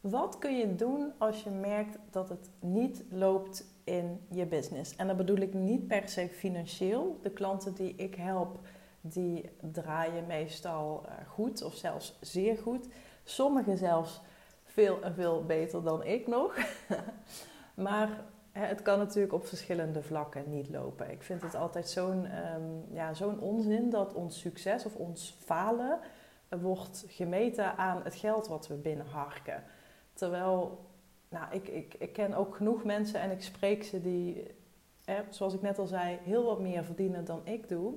Wat 0.00 0.38
kun 0.38 0.56
je 0.56 0.74
doen 0.74 1.12
als 1.18 1.42
je 1.42 1.50
merkt 1.50 1.98
dat 2.10 2.28
het 2.28 2.50
niet 2.60 3.04
loopt 3.10 3.64
in 3.84 4.20
je 4.30 4.46
business? 4.46 4.96
En 4.96 5.06
dan 5.06 5.16
bedoel 5.16 5.36
ik 5.36 5.54
niet 5.54 5.86
per 5.86 6.08
se 6.08 6.28
financieel. 6.28 7.18
De 7.22 7.30
klanten 7.30 7.74
die 7.74 7.94
ik 7.94 8.14
help, 8.14 8.58
die 9.00 9.50
draaien 9.60 10.26
meestal 10.26 11.04
eh, 11.06 11.26
goed 11.26 11.62
of 11.62 11.74
zelfs 11.74 12.18
zeer 12.20 12.58
goed. 12.58 12.88
Sommigen 13.24 13.78
zelfs 13.78 14.20
veel 14.64 15.02
en 15.02 15.14
veel 15.14 15.44
beter 15.44 15.82
dan 15.82 16.04
ik 16.04 16.26
nog. 16.26 16.56
maar 17.74 18.24
het 18.52 18.82
kan 18.82 18.98
natuurlijk 18.98 19.32
op 19.32 19.46
verschillende 19.46 20.02
vlakken 20.02 20.44
niet 20.50 20.68
lopen. 20.70 21.10
Ik 21.10 21.22
vind 21.22 21.42
het 21.42 21.54
altijd 21.54 21.88
zo'n 21.88 22.26
um, 22.54 22.84
ja, 22.90 23.14
zo'n 23.14 23.40
onzin 23.40 23.90
dat 23.90 24.14
ons 24.14 24.40
succes 24.40 24.84
of 24.84 24.94
ons 24.94 25.36
falen 25.44 25.98
wordt 26.60 27.04
gemeten 27.08 27.76
aan 27.76 28.00
het 28.04 28.14
geld 28.14 28.48
wat 28.48 28.68
we 28.68 28.74
binnenharken. 28.74 29.64
Terwijl, 30.20 30.78
nou, 31.28 31.44
ik, 31.50 31.68
ik, 31.68 31.94
ik 31.98 32.12
ken 32.12 32.34
ook 32.34 32.56
genoeg 32.56 32.84
mensen 32.84 33.20
en 33.20 33.30
ik 33.30 33.42
spreek 33.42 33.84
ze 33.84 34.00
die, 34.00 34.46
zoals 35.30 35.54
ik 35.54 35.62
net 35.62 35.78
al 35.78 35.86
zei, 35.86 36.18
heel 36.22 36.44
wat 36.44 36.60
meer 36.60 36.84
verdienen 36.84 37.24
dan 37.24 37.40
ik 37.44 37.68
doe. 37.68 37.94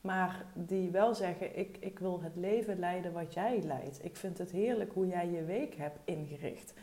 Maar 0.00 0.46
die 0.54 0.90
wel 0.90 1.14
zeggen, 1.14 1.58
ik, 1.58 1.76
ik 1.80 1.98
wil 1.98 2.22
het 2.22 2.36
leven 2.36 2.78
leiden 2.78 3.12
wat 3.12 3.34
jij 3.34 3.62
leidt. 3.62 4.04
Ik 4.04 4.16
vind 4.16 4.38
het 4.38 4.50
heerlijk 4.50 4.92
hoe 4.92 5.06
jij 5.06 5.28
je 5.28 5.44
week 5.44 5.74
hebt 5.74 5.98
ingericht. 6.04 6.74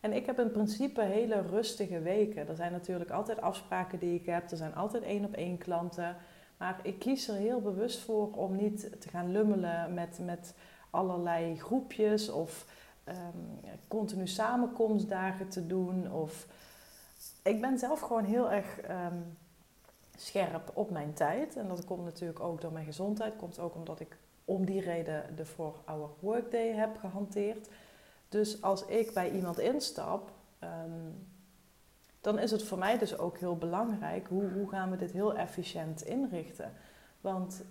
En 0.00 0.12
ik 0.12 0.26
heb 0.26 0.38
in 0.38 0.50
principe 0.50 1.02
hele 1.02 1.40
rustige 1.40 2.00
weken. 2.00 2.48
Er 2.48 2.56
zijn 2.56 2.72
natuurlijk 2.72 3.10
altijd 3.10 3.40
afspraken 3.40 3.98
die 3.98 4.14
ik 4.14 4.26
heb. 4.26 4.50
Er 4.50 4.56
zijn 4.56 4.74
altijd 4.74 5.02
één 5.02 5.24
op 5.24 5.34
één 5.34 5.58
klanten. 5.58 6.16
Maar 6.56 6.80
ik 6.82 6.98
kies 6.98 7.28
er 7.28 7.36
heel 7.36 7.60
bewust 7.60 7.98
voor 7.98 8.32
om 8.32 8.56
niet 8.56 9.00
te 9.00 9.08
gaan 9.08 9.32
lummelen 9.32 9.94
met, 9.94 10.18
met 10.22 10.54
allerlei 10.90 11.58
groepjes 11.58 12.30
of 12.30 12.66
um, 13.08 13.60
continu 13.88 14.26
samenkomstdagen 14.26 15.48
te 15.48 15.66
doen. 15.66 16.12
Of 16.12 16.46
ik 17.42 17.60
ben 17.60 17.78
zelf 17.78 18.00
gewoon 18.00 18.24
heel 18.24 18.50
erg 18.50 18.80
ehm, 18.80 19.16
scherp 20.16 20.70
op 20.74 20.90
mijn 20.90 21.14
tijd. 21.14 21.56
En 21.56 21.68
dat 21.68 21.84
komt 21.84 22.04
natuurlijk 22.04 22.40
ook 22.40 22.60
door 22.60 22.72
mijn 22.72 22.84
gezondheid. 22.84 23.36
Komt 23.36 23.58
ook 23.58 23.74
omdat 23.74 24.00
ik 24.00 24.16
om 24.44 24.66
die 24.66 24.80
reden 24.80 25.36
de 25.36 25.46
4-hour 25.46 26.10
workday 26.20 26.68
heb 26.68 26.96
gehanteerd. 26.98 27.68
Dus 28.28 28.62
als 28.62 28.86
ik 28.86 29.14
bij 29.14 29.30
iemand 29.30 29.58
instap, 29.58 30.30
ehm, 30.58 31.10
dan 32.20 32.38
is 32.38 32.50
het 32.50 32.62
voor 32.62 32.78
mij 32.78 32.98
dus 32.98 33.18
ook 33.18 33.38
heel 33.38 33.56
belangrijk 33.56 34.28
hoe, 34.28 34.50
hoe 34.50 34.68
gaan 34.68 34.90
we 34.90 34.96
dit 34.96 35.12
heel 35.12 35.34
efficiënt 35.34 36.02
inrichten. 36.02 36.72
Want 37.20 37.62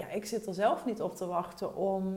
ja, 0.00 0.08
ik 0.08 0.24
zit 0.24 0.46
er 0.46 0.54
zelf 0.54 0.84
niet 0.84 1.02
op 1.02 1.16
te 1.16 1.26
wachten 1.26 1.76
om 1.76 2.16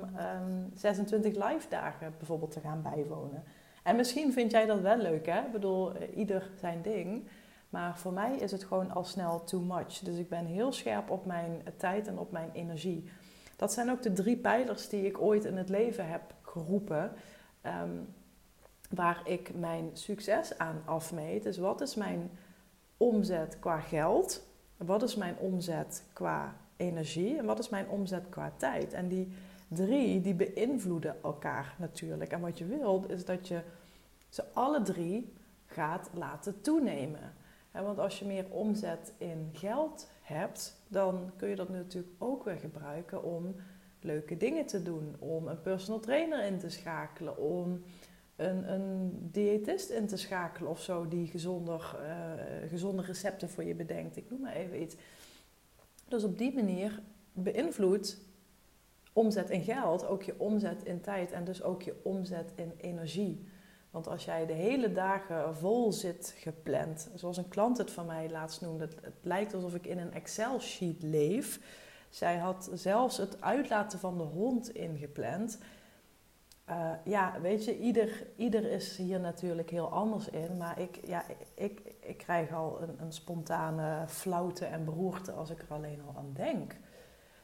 26 0.73 1.33
ehm, 1.33 1.47
live 1.47 1.69
dagen 1.69 2.13
bijvoorbeeld 2.17 2.51
te 2.51 2.59
gaan 2.59 2.81
bijwonen. 2.81 3.43
En 3.83 3.95
misschien 3.95 4.33
vind 4.33 4.51
jij 4.51 4.65
dat 4.65 4.79
wel 4.79 4.97
leuk, 4.97 5.25
hè? 5.25 5.39
Ik 5.39 5.51
bedoel, 5.51 5.93
eh, 5.93 6.17
ieder 6.17 6.49
zijn 6.59 6.81
ding. 6.81 7.27
Maar 7.69 7.97
voor 7.97 8.13
mij 8.13 8.35
is 8.35 8.51
het 8.51 8.63
gewoon 8.63 8.91
al 8.91 9.03
snel 9.03 9.43
too 9.43 9.61
much. 9.61 9.99
Dus 9.99 10.17
ik 10.17 10.29
ben 10.29 10.45
heel 10.45 10.71
scherp 10.71 11.09
op 11.09 11.25
mijn 11.25 11.63
tijd 11.77 12.07
en 12.07 12.19
op 12.19 12.31
mijn 12.31 12.49
energie. 12.53 13.09
Dat 13.55 13.73
zijn 13.73 13.91
ook 13.91 14.01
de 14.01 14.13
drie 14.13 14.37
pijlers 14.37 14.89
die 14.89 15.05
ik 15.05 15.21
ooit 15.21 15.45
in 15.45 15.57
het 15.57 15.69
leven 15.69 16.07
heb 16.07 16.21
geroepen. 16.41 17.11
Ehm, 17.61 17.97
waar 18.89 19.21
ik 19.23 19.51
mijn 19.55 19.89
succes 19.93 20.57
aan 20.57 20.81
afmeet. 20.85 21.43
Dus 21.43 21.57
wat 21.57 21.81
is 21.81 21.95
mijn 21.95 22.31
omzet 22.97 23.59
qua 23.59 23.79
geld? 23.79 24.43
Wat 24.77 25.03
is 25.03 25.15
mijn 25.15 25.37
omzet 25.37 26.03
qua 26.13 26.55
energie? 26.83 27.37
En 27.37 27.45
wat 27.45 27.59
is 27.59 27.69
mijn 27.69 27.89
omzet 27.89 28.23
qua 28.29 28.53
tijd? 28.57 28.93
En 28.93 29.07
die 29.07 29.27
drie, 29.67 30.21
die 30.21 30.33
beïnvloeden 30.33 31.15
elkaar 31.23 31.75
natuurlijk. 31.79 32.31
En 32.31 32.41
wat 32.41 32.57
je 32.57 32.65
wilt, 32.65 33.09
is 33.09 33.25
dat 33.25 33.47
je 33.47 33.61
ze 34.29 34.43
alle 34.53 34.81
drie 34.81 35.33
gaat 35.65 36.09
laten 36.13 36.61
toenemen. 36.61 37.33
Want 37.71 37.99
als 37.99 38.19
je 38.19 38.25
meer 38.25 38.45
omzet 38.49 39.13
in 39.17 39.49
geld 39.53 40.09
hebt, 40.21 40.75
dan 40.87 41.31
kun 41.35 41.49
je 41.49 41.55
dat 41.55 41.69
natuurlijk 41.69 42.13
ook 42.17 42.43
weer 42.43 42.57
gebruiken 42.57 43.23
om 43.23 43.55
leuke 44.01 44.37
dingen 44.37 44.65
te 44.65 44.83
doen. 44.83 45.15
Om 45.19 45.47
een 45.47 45.61
personal 45.61 45.99
trainer 45.99 46.45
in 46.45 46.57
te 46.57 46.69
schakelen, 46.69 47.37
om 47.37 47.83
een, 48.35 48.73
een 48.73 49.11
diëtist 49.31 49.89
in 49.89 50.07
te 50.07 50.17
schakelen 50.17 50.69
of 50.69 50.81
zo 50.81 51.07
die 51.07 51.27
gezonder, 51.27 51.95
uh, 52.01 52.69
gezonde 52.69 53.01
recepten 53.01 53.49
voor 53.49 53.63
je 53.63 53.75
bedenkt. 53.75 54.17
Ik 54.17 54.29
noem 54.29 54.41
maar 54.41 54.55
even 54.55 54.81
iets. 54.81 54.95
Dus 56.13 56.23
op 56.23 56.37
die 56.37 56.53
manier 56.53 57.01
beïnvloedt 57.31 58.17
omzet 59.13 59.49
in 59.49 59.63
geld 59.63 60.05
ook 60.05 60.23
je 60.23 60.39
omzet 60.39 60.83
in 60.83 61.01
tijd 61.01 61.31
en 61.31 61.43
dus 61.43 61.63
ook 61.63 61.81
je 61.81 61.95
omzet 62.03 62.51
in 62.55 62.73
energie. 62.77 63.47
Want 63.91 64.07
als 64.07 64.25
jij 64.25 64.45
de 64.45 64.53
hele 64.53 64.91
dagen 64.91 65.57
vol 65.57 65.91
zit 65.91 66.35
gepland, 66.37 67.09
zoals 67.15 67.37
een 67.37 67.47
klant 67.47 67.77
het 67.77 67.91
van 67.91 68.05
mij 68.05 68.29
laatst 68.29 68.61
noemde, 68.61 68.89
het, 69.01 69.13
lijkt 69.21 69.53
alsof 69.53 69.75
ik 69.75 69.85
in 69.85 69.97
een 69.97 70.13
Excel-sheet 70.13 71.03
leef. 71.03 71.59
Zij 72.09 72.37
had 72.37 72.69
zelfs 72.73 73.17
het 73.17 73.41
uitlaten 73.41 73.99
van 73.99 74.17
de 74.17 74.23
hond 74.23 74.75
ingepland. 74.75 75.57
Uh, 76.69 76.91
ja, 77.03 77.41
weet 77.41 77.65
je, 77.65 77.77
ieder, 77.77 78.27
ieder 78.35 78.71
is 78.71 78.97
hier 78.97 79.19
natuurlijk 79.19 79.69
heel 79.69 79.91
anders 79.91 80.29
in. 80.29 80.57
Maar 80.57 80.79
ik, 80.79 80.99
ja, 81.05 81.23
ik, 81.53 81.81
ik 81.99 82.17
krijg 82.17 82.53
al 82.53 82.81
een, 82.81 82.95
een 82.99 83.13
spontane 83.13 84.03
flauwte 84.07 84.65
en 84.65 84.85
beroerte 84.85 85.31
als 85.31 85.49
ik 85.49 85.61
er 85.61 85.75
alleen 85.75 86.01
al 86.07 86.13
aan 86.17 86.31
denk. 86.33 86.75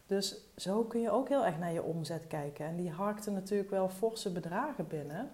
Dus 0.06 0.38
zo 0.56 0.84
kun 0.84 1.02
je 1.02 1.12
ook 1.12 1.30
heel 1.30 1.46
erg 1.46 1.57
naar 1.57 1.74
je 1.74 1.84
omzet 1.84 2.28
kijken. 2.28 2.66
En 2.66 2.75
die 2.75 2.91
harkte 2.91 3.31
natuurlijk 3.31 3.69
wel 3.69 3.90
forse 3.90 4.31
bedragen 4.31 4.88
binnen. 4.88 5.30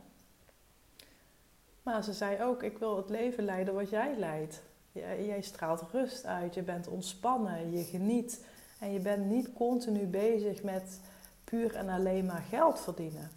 Maar 1.84 2.04
ze 2.04 2.14
zei 2.14 2.44
ook, 2.44 2.64
ik 2.64 2.78
wil 2.78 2.98
het 2.98 3.10
leven 3.10 3.44
leiden 3.44 3.74
wat 3.74 3.90
jij 3.90 4.16
leidt. 4.18 4.64
Jij, 4.92 5.26
jij 5.26 5.42
straalt 5.42 5.84
rust 5.92 6.26
uit, 6.26 6.54
je 6.54 6.62
bent 6.62 6.88
ontspannen, 6.88 7.72
je 7.72 7.84
geniet. 7.84 8.46
En 8.80 8.92
je 8.92 9.00
bent 9.00 9.26
niet 9.26 9.54
continu 9.54 10.06
bezig 10.06 10.64
met 10.64 11.00
puur 11.44 11.76
en 11.76 11.90
alleen 11.90 12.26
maar 12.26 12.44
geld 12.50 12.80
verdienen. 12.80 13.30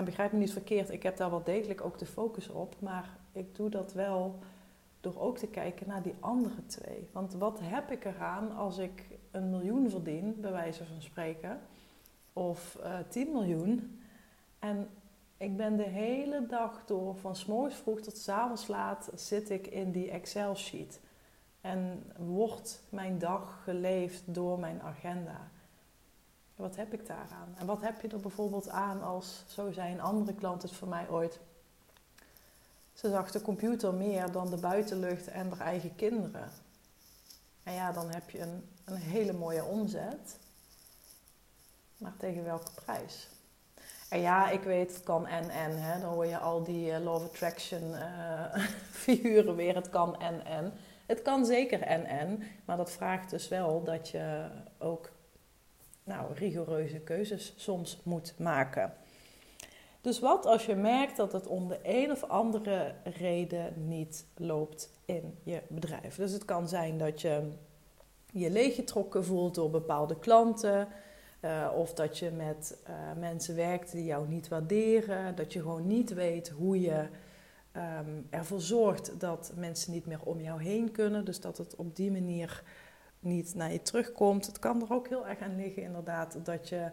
En 0.00 0.06
begrijp 0.06 0.32
me 0.32 0.38
niet 0.38 0.52
verkeerd, 0.52 0.90
ik 0.90 1.02
heb 1.02 1.16
daar 1.16 1.30
wel 1.30 1.42
degelijk 1.42 1.84
ook 1.84 1.98
de 1.98 2.06
focus 2.06 2.48
op. 2.48 2.74
Maar 2.78 3.18
ik 3.32 3.54
doe 3.54 3.68
dat 3.68 3.92
wel 3.92 4.38
door 5.00 5.20
ook 5.20 5.38
te 5.38 5.46
kijken 5.46 5.88
naar 5.88 6.02
die 6.02 6.14
andere 6.20 6.66
twee. 6.66 7.08
Want 7.12 7.32
wat 7.32 7.60
heb 7.62 7.90
ik 7.90 8.04
eraan 8.04 8.56
als 8.56 8.78
ik 8.78 9.04
een 9.30 9.50
miljoen 9.50 9.90
verdien, 9.90 10.40
bij 10.40 10.52
wijze 10.52 10.84
van 10.84 11.02
spreken, 11.02 11.60
of 12.32 12.78
uh, 12.80 12.98
eh, 12.98 13.06
10 13.08 13.32
miljoen, 13.32 14.00
en 14.58 14.88
ik 15.36 15.56
ben 15.56 15.76
de 15.76 15.88
hele 15.88 16.46
dag 16.46 16.84
door, 16.84 17.16
van 17.16 17.36
s 17.36 17.46
morgens 17.46 17.76
vroeg 17.76 18.00
tot 18.00 18.16
s 18.16 18.28
avonds 18.28 18.66
laat, 18.66 19.10
zit 19.14 19.50
ik 19.50 19.66
in 19.66 19.90
die 19.92 20.10
Excel-sheet. 20.10 21.00
En 21.60 22.12
wordt 22.16 22.82
mijn 22.88 23.18
dag 23.18 23.60
geleefd 23.64 24.34
door 24.34 24.58
mijn 24.58 24.82
agenda. 24.82 25.50
Wat 26.60 26.76
heb 26.76 26.92
ik 26.92 27.06
daaraan? 27.06 27.54
En 27.58 27.66
wat 27.66 27.80
heb 27.80 28.00
je 28.00 28.08
er 28.08 28.20
bijvoorbeeld 28.20 28.68
aan 28.68 29.02
als, 29.02 29.44
zo 29.46 29.72
zei 29.72 29.92
een 29.92 30.00
andere 30.00 30.34
klant 30.34 30.62
het 30.62 30.72
voor 30.72 30.88
mij 30.88 31.08
ooit, 31.08 31.38
ze 32.92 33.10
zag 33.10 33.30
de 33.30 33.42
computer 33.42 33.94
meer 33.94 34.32
dan 34.32 34.50
de 34.50 34.56
buitenlucht 34.56 35.28
en 35.28 35.50
haar 35.50 35.66
eigen 35.66 35.94
kinderen. 35.94 36.50
En 37.62 37.72
ja, 37.72 37.92
dan 37.92 38.10
heb 38.10 38.30
je 38.30 38.40
een, 38.40 38.68
een 38.84 38.96
hele 38.96 39.32
mooie 39.32 39.64
omzet. 39.64 40.38
Maar 41.96 42.16
tegen 42.16 42.44
welke 42.44 42.72
prijs? 42.84 43.28
En 44.08 44.20
ja, 44.20 44.50
ik 44.50 44.62
weet, 44.62 44.94
het 44.94 45.02
kan 45.02 45.26
en 45.26 45.50
en. 45.50 45.82
Hè. 45.82 46.00
Dan 46.00 46.12
hoor 46.12 46.26
je 46.26 46.38
al 46.38 46.62
die 46.62 46.90
uh, 46.90 46.98
Law 46.98 47.22
Attraction 47.22 47.82
uh, 47.90 48.54
figuren 49.04 49.56
weer. 49.56 49.74
Het 49.74 49.90
kan 49.90 50.20
en 50.20 50.44
en. 50.44 50.72
Het 51.06 51.22
kan 51.22 51.44
zeker 51.44 51.82
en 51.82 52.04
en. 52.04 52.42
Maar 52.64 52.76
dat 52.76 52.90
vraagt 52.90 53.30
dus 53.30 53.48
wel 53.48 53.82
dat 53.84 54.08
je 54.08 54.48
ook 54.78 55.10
nou, 56.10 56.34
rigoureuze 56.34 56.98
keuzes 56.98 57.54
soms 57.56 58.00
moet 58.02 58.34
maken. 58.38 58.92
Dus 60.00 60.18
wat 60.18 60.46
als 60.46 60.66
je 60.66 60.74
merkt 60.74 61.16
dat 61.16 61.32
het 61.32 61.46
om 61.46 61.68
de 61.68 61.78
een 61.82 62.10
of 62.10 62.24
andere 62.24 62.94
reden 63.04 63.88
niet 63.88 64.26
loopt 64.36 64.90
in 65.04 65.38
je 65.42 65.62
bedrijf? 65.68 66.16
Dus 66.16 66.32
het 66.32 66.44
kan 66.44 66.68
zijn 66.68 66.98
dat 66.98 67.20
je 67.20 67.48
je 68.32 68.50
leeggetrokken 68.50 69.24
voelt 69.24 69.54
door 69.54 69.70
bepaalde 69.70 70.18
klanten. 70.18 70.88
Uh, 71.40 71.70
of 71.76 71.94
dat 71.94 72.18
je 72.18 72.30
met 72.30 72.78
uh, 72.88 72.94
mensen 73.18 73.56
werkt 73.56 73.92
die 73.92 74.04
jou 74.04 74.28
niet 74.28 74.48
waarderen. 74.48 75.36
Dat 75.36 75.52
je 75.52 75.60
gewoon 75.60 75.86
niet 75.86 76.14
weet 76.14 76.48
hoe 76.48 76.80
je 76.80 77.06
um, 77.76 78.26
ervoor 78.30 78.60
zorgt 78.60 79.20
dat 79.20 79.52
mensen 79.56 79.92
niet 79.92 80.06
meer 80.06 80.20
om 80.24 80.40
jou 80.40 80.62
heen 80.62 80.92
kunnen. 80.92 81.24
Dus 81.24 81.40
dat 81.40 81.58
het 81.58 81.76
op 81.76 81.96
die 81.96 82.10
manier 82.10 82.62
niet 83.20 83.54
naar 83.54 83.72
je 83.72 83.82
terugkomt. 83.82 84.46
Het 84.46 84.58
kan 84.58 84.82
er 84.82 84.92
ook 84.92 85.08
heel 85.08 85.26
erg 85.26 85.40
aan 85.40 85.56
liggen, 85.56 85.82
inderdaad, 85.82 86.44
dat 86.44 86.68
je 86.68 86.90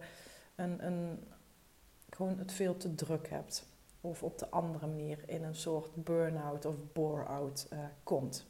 een, 0.55 0.85
een, 0.85 1.27
gewoon 2.09 2.37
het 2.37 2.51
veel 2.51 2.77
te 2.77 2.95
druk 2.95 3.29
hebt. 3.29 3.65
Of 4.01 4.23
op 4.23 4.37
de 4.39 4.49
andere 4.49 4.87
manier 4.87 5.19
in 5.25 5.43
een 5.43 5.55
soort 5.55 5.95
burn-out 5.95 6.65
of 6.65 6.75
bore-out 6.93 7.67
uh, 7.73 7.79
komt. 8.03 8.45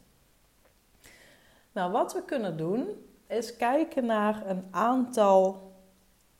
Nou, 1.71 1.91
wat 1.91 2.13
we 2.13 2.25
kunnen 2.25 2.57
doen, 2.57 2.87
is 3.27 3.55
kijken 3.55 4.05
naar 4.05 4.49
een 4.49 4.67
aantal 4.71 5.71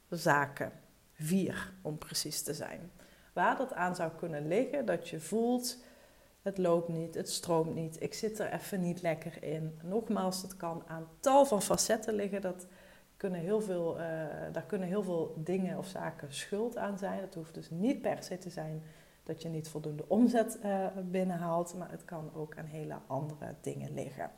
zaken. 0.09 0.71
Vier, 1.13 1.73
om 1.81 1.97
precies 1.97 2.43
te 2.43 2.53
zijn. 2.53 2.91
waar 3.33 3.57
dat 3.57 3.73
aan 3.73 3.95
zou 3.95 4.11
kunnen 4.11 4.47
liggen, 4.47 4.85
dat 4.85 5.09
je 5.09 5.19
voelt, 5.19 5.77
het 6.41 6.57
loopt 6.57 6.87
niet, 6.87 7.15
het 7.15 7.29
stroomt 7.29 7.75
niet, 7.75 8.01
ik 8.01 8.13
zit 8.13 8.39
er 8.39 8.53
even 8.53 8.81
niet 8.81 9.01
lekker 9.01 9.43
in. 9.43 9.79
Nogmaals, 9.83 10.41
het 10.41 10.57
kan 10.57 10.83
aan 10.87 11.07
tal 11.19 11.45
van 11.45 11.61
facetten 11.61 12.13
liggen. 12.13 12.41
Dat 12.41 12.67
kunnen 13.17 13.39
heel 13.39 13.61
veel, 13.61 13.93
uh, 13.93 14.03
daar 14.51 14.65
kunnen 14.67 14.87
heel 14.87 15.03
veel 15.03 15.33
dingen 15.37 15.77
of 15.77 15.87
zaken 15.87 16.33
schuld 16.33 16.77
aan 16.77 16.97
zijn. 16.97 17.19
Het 17.19 17.33
hoeft 17.33 17.53
dus 17.53 17.69
niet 17.69 18.01
per 18.01 18.23
se 18.23 18.37
te 18.37 18.49
zijn 18.49 18.83
dat 19.23 19.41
je 19.41 19.49
niet 19.49 19.69
voldoende 19.69 20.03
omzet 20.07 20.59
uh, 20.63 20.85
binnenhaalt, 21.03 21.75
maar 21.77 21.91
het 21.91 22.05
kan 22.05 22.31
ook 22.33 22.57
aan 22.57 22.65
hele 22.65 22.97
andere 23.07 23.55
dingen 23.61 23.93
liggen. 23.93 24.31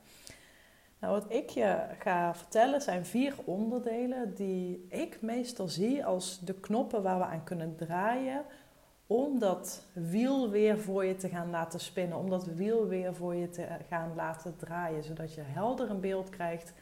Nou, 0.99 1.13
wat 1.13 1.33
ik 1.33 1.49
je 1.49 1.85
ga 1.99 2.35
vertellen 2.35 2.81
zijn 2.81 3.05
vier 3.05 3.35
onderdelen 3.45 4.33
die 4.35 4.85
ik 4.89 5.21
meestal 5.21 5.67
zie 5.67 6.05
als 6.05 6.39
de 6.39 6.53
knoppen 6.53 7.03
waar 7.03 7.17
we 7.17 7.25
aan 7.25 7.43
kunnen 7.43 7.75
draaien 7.75 8.45
om 9.11 9.39
dat 9.39 9.83
wiel 9.93 10.49
weer 10.49 10.79
voor 10.79 11.05
je 11.05 11.15
te 11.15 11.29
gaan 11.29 11.49
laten 11.49 11.79
spinnen, 11.79 12.17
om 12.17 12.29
dat 12.29 12.45
wiel 12.45 12.87
weer 12.87 13.15
voor 13.15 13.35
je 13.35 13.49
te 13.49 13.67
gaan 13.89 14.11
laten 14.15 14.55
draaien, 14.57 15.03
zodat 15.03 15.33
je 15.33 15.41
helder 15.41 15.89
een 15.89 15.99
beeld 15.99 16.29
krijgt 16.29 16.73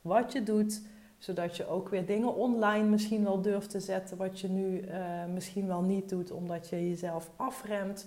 wat 0.00 0.32
je 0.32 0.42
doet, 0.42 0.82
zodat 1.18 1.56
je 1.56 1.66
ook 1.66 1.88
weer 1.88 2.06
dingen 2.06 2.34
online 2.34 2.88
misschien 2.88 3.24
wel 3.24 3.42
durft 3.42 3.70
te 3.70 3.80
zetten 3.80 4.16
wat 4.16 4.40
je 4.40 4.48
nu 4.48 4.80
uh, 4.80 5.24
misschien 5.34 5.66
wel 5.66 5.82
niet 5.82 6.08
doet, 6.08 6.30
omdat 6.30 6.68
je 6.68 6.88
jezelf 6.88 7.30
afremt. 7.36 8.06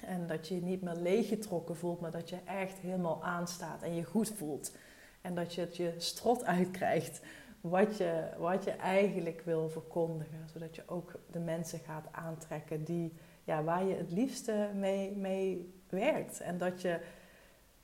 En 0.00 0.26
dat 0.26 0.48
je 0.48 0.54
je 0.54 0.62
niet 0.62 0.82
meer 0.82 0.96
leeggetrokken 0.96 1.76
voelt, 1.76 2.00
maar 2.00 2.10
dat 2.10 2.28
je 2.28 2.38
echt 2.44 2.78
helemaal 2.78 3.24
aanstaat 3.24 3.82
en 3.82 3.94
je 3.94 4.04
goed 4.04 4.32
voelt. 4.36 4.72
En 5.20 5.34
dat 5.34 5.54
je 5.54 5.60
het 5.60 5.76
je 5.76 5.94
strot 5.96 6.44
uitkrijgt 6.44 7.20
wat 7.60 7.96
je, 7.96 8.28
wat 8.38 8.64
je 8.64 8.70
eigenlijk 8.70 9.42
wil 9.44 9.68
verkondigen. 9.68 10.48
Zodat 10.52 10.76
je 10.76 10.82
ook 10.86 11.12
de 11.30 11.38
mensen 11.38 11.78
gaat 11.78 12.08
aantrekken 12.12 12.84
die, 12.84 13.12
ja, 13.44 13.62
waar 13.62 13.84
je 13.84 13.94
het 13.94 14.10
liefste 14.10 14.70
mee, 14.74 15.16
mee 15.16 15.74
werkt. 15.88 16.40
En 16.40 16.58
dat 16.58 16.82
je 16.82 17.00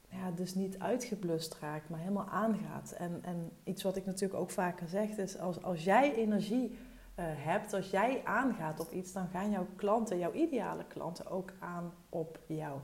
ja, 0.09 0.31
dus 0.31 0.55
niet 0.55 0.79
uitgeblust 0.79 1.57
raakt, 1.61 1.89
maar 1.89 1.99
helemaal 1.99 2.29
aangaat. 2.29 2.93
En, 2.93 3.19
en 3.23 3.51
iets 3.65 3.83
wat 3.83 3.97
ik 3.97 4.07
natuurlijk 4.07 4.41
ook 4.41 4.51
vaker 4.51 4.89
zeg 4.89 5.09
is, 5.09 5.39
als, 5.39 5.63
als 5.63 5.85
jij 5.85 6.15
energie 6.15 6.71
uh, 6.71 6.77
hebt, 7.29 7.73
als 7.73 7.91
jij 7.91 8.21
aangaat 8.25 8.81
op 8.81 8.93
iets, 8.93 9.13
dan 9.13 9.29
gaan 9.29 9.51
jouw 9.51 9.67
klanten, 9.77 10.19
jouw 10.19 10.33
ideale 10.33 10.85
klanten 10.87 11.27
ook 11.31 11.53
aan 11.59 11.93
op 12.09 12.39
jou. 12.47 12.79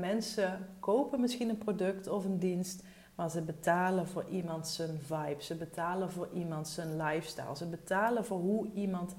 Mensen 0.00 0.68
kopen 0.80 1.20
misschien 1.20 1.48
een 1.48 1.58
product 1.58 2.08
of 2.08 2.24
een 2.24 2.38
dienst, 2.38 2.82
maar 3.16 3.30
ze 3.30 3.42
betalen 3.42 4.08
voor 4.08 4.24
iemand 4.28 4.68
zijn 4.68 5.00
vibe, 5.00 5.42
ze 5.42 5.54
betalen 5.54 6.10
voor 6.10 6.28
iemand 6.32 6.68
zijn 6.68 6.96
lifestyle, 6.96 7.56
ze 7.56 7.66
betalen 7.66 8.24
voor 8.24 8.38
hoe 8.38 8.72
iemand 8.72 9.14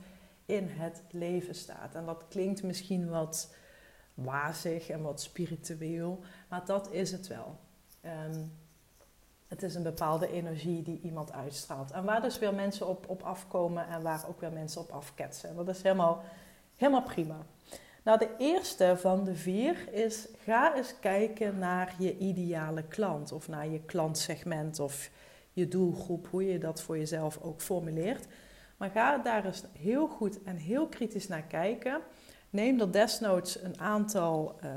in 0.45 0.67
het 0.67 1.03
leven 1.11 1.55
staat. 1.55 1.95
En 1.95 2.05
dat 2.05 2.23
klinkt 2.29 2.63
misschien 2.63 3.09
wat 3.09 3.53
wazig 4.13 4.89
en 4.89 5.01
wat 5.01 5.21
spiritueel, 5.21 6.19
maar 6.49 6.65
dat 6.65 6.91
is 6.91 7.11
het 7.11 7.27
wel. 7.27 7.59
Ehm, 8.01 8.41
het 9.47 9.63
is 9.63 9.75
een 9.75 9.83
bepaalde 9.83 10.31
energie 10.31 10.83
die 10.83 11.01
iemand 11.01 11.31
uitstraalt. 11.31 11.91
En 11.91 12.03
waar 12.03 12.21
dus 12.21 12.39
weer 12.39 12.53
mensen 12.53 12.87
op, 12.87 13.09
op 13.09 13.21
afkomen 13.21 13.87
en 13.87 14.01
waar 14.01 14.27
ook 14.27 14.39
weer 14.39 14.51
mensen 14.51 14.81
op 14.81 14.89
afketsen. 14.89 15.55
Dat 15.55 15.67
is 15.67 15.81
helemaal, 15.81 16.23
helemaal 16.75 17.03
prima. 17.03 17.45
Nou, 18.07 18.19
de 18.19 18.29
eerste 18.37 18.93
van 18.97 19.23
de 19.23 19.35
vier 19.35 19.93
is: 19.93 20.27
ga 20.43 20.75
eens 20.75 20.93
kijken 20.99 21.57
naar 21.57 21.95
je 21.99 22.17
ideale 22.17 22.83
klant 22.83 23.31
of 23.31 23.47
naar 23.47 23.67
je 23.67 23.81
klantsegment 23.85 24.79
of 24.79 25.09
je 25.53 25.67
doelgroep, 25.67 26.27
hoe 26.27 26.45
je 26.45 26.57
dat 26.57 26.81
voor 26.81 26.97
jezelf 26.97 27.39
ook 27.41 27.61
formuleert. 27.61 28.27
Maar 28.77 28.89
ga 28.89 29.17
daar 29.17 29.45
eens 29.45 29.63
heel 29.79 30.07
goed 30.07 30.43
en 30.43 30.55
heel 30.55 30.87
kritisch 30.87 31.27
naar 31.27 31.41
kijken. 31.41 32.01
Neem 32.49 32.79
er 32.79 32.91
desnoods 32.91 33.61
een 33.63 33.79
aantal, 33.79 34.59
uh, 34.63 34.69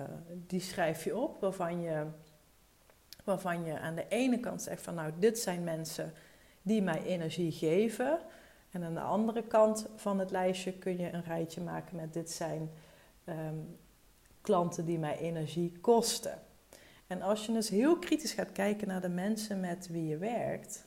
die 0.47 0.61
schrijf 0.61 1.05
je 1.05 1.17
op, 1.17 1.41
waarvan 1.41 1.81
je, 1.81 2.05
waarvan 3.25 3.65
je 3.65 3.79
aan 3.79 3.95
de 3.95 4.07
ene 4.09 4.41
kant 4.41 4.63
zegt 4.63 4.83
van 4.83 4.95
nou, 4.95 5.13
dit 5.19 5.39
zijn 5.39 5.65
mensen 5.65 6.13
die 6.63 6.83
mij 6.83 7.03
energie 7.03 7.53
geven. 7.53 8.19
En 8.71 8.85
aan 8.85 8.95
de 8.95 9.01
andere 9.01 9.43
kant 9.43 9.87
van 9.97 10.19
het 10.19 10.31
lijstje 10.31 10.73
kun 10.73 10.99
je 10.99 11.13
een 11.13 11.25
rijtje 11.25 11.61
maken 11.61 11.97
met 11.97 12.13
dit 12.13 12.31
zijn 12.31 12.71
um, 13.25 13.79
klanten 14.41 14.85
die 14.85 14.99
mij 14.99 15.19
energie 15.19 15.79
kosten. 15.81 16.39
En 17.07 17.23
als 17.23 17.47
je 17.47 17.53
dus 17.53 17.69
heel 17.69 17.99
kritisch 17.99 18.33
gaat 18.33 18.53
kijken 18.53 18.89
naar 18.89 19.01
de 19.01 19.09
mensen 19.09 19.61
met 19.61 19.89
wie 19.89 20.07
je 20.07 20.19
werkt, 20.19 20.87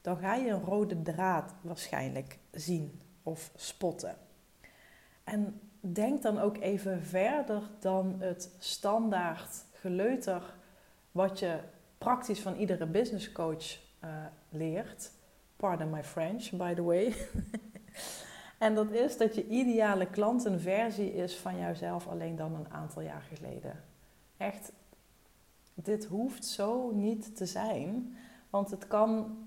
dan 0.00 0.16
ga 0.16 0.34
je 0.34 0.50
een 0.50 0.64
rode 0.64 1.02
draad 1.02 1.54
waarschijnlijk 1.60 2.38
zien 2.50 3.00
of 3.22 3.50
spotten. 3.54 4.16
En 5.24 5.60
denk 5.80 6.22
dan 6.22 6.38
ook 6.38 6.56
even 6.56 7.02
verder 7.02 7.62
dan 7.80 8.16
het 8.18 8.50
standaard 8.58 9.64
geleuter 9.72 10.54
wat 11.12 11.38
je 11.38 11.58
praktisch 11.98 12.40
van 12.40 12.54
iedere 12.54 12.86
business 12.86 13.32
coach 13.32 13.78
uh, 14.04 14.10
leert. 14.48 15.10
Pardon 15.56 15.90
my 15.90 16.04
French, 16.04 16.50
by 16.50 16.74
the 16.74 16.82
way. 16.82 17.14
En 18.64 18.74
dat 18.74 18.90
is 18.90 19.16
dat 19.16 19.34
je 19.34 19.46
ideale 19.46 20.06
klant 20.06 20.44
een 20.44 20.60
versie 20.60 21.14
is 21.14 21.36
van 21.36 21.58
jouzelf 21.58 22.06
alleen 22.06 22.36
dan 22.36 22.54
een 22.54 22.70
aantal 22.70 23.02
jaar 23.02 23.26
geleden. 23.34 23.84
Echt, 24.36 24.72
dit 25.74 26.04
hoeft 26.04 26.44
zo 26.44 26.90
niet 26.90 27.36
te 27.36 27.46
zijn. 27.46 28.16
Want 28.50 28.70
het 28.70 28.86
kan 28.86 29.38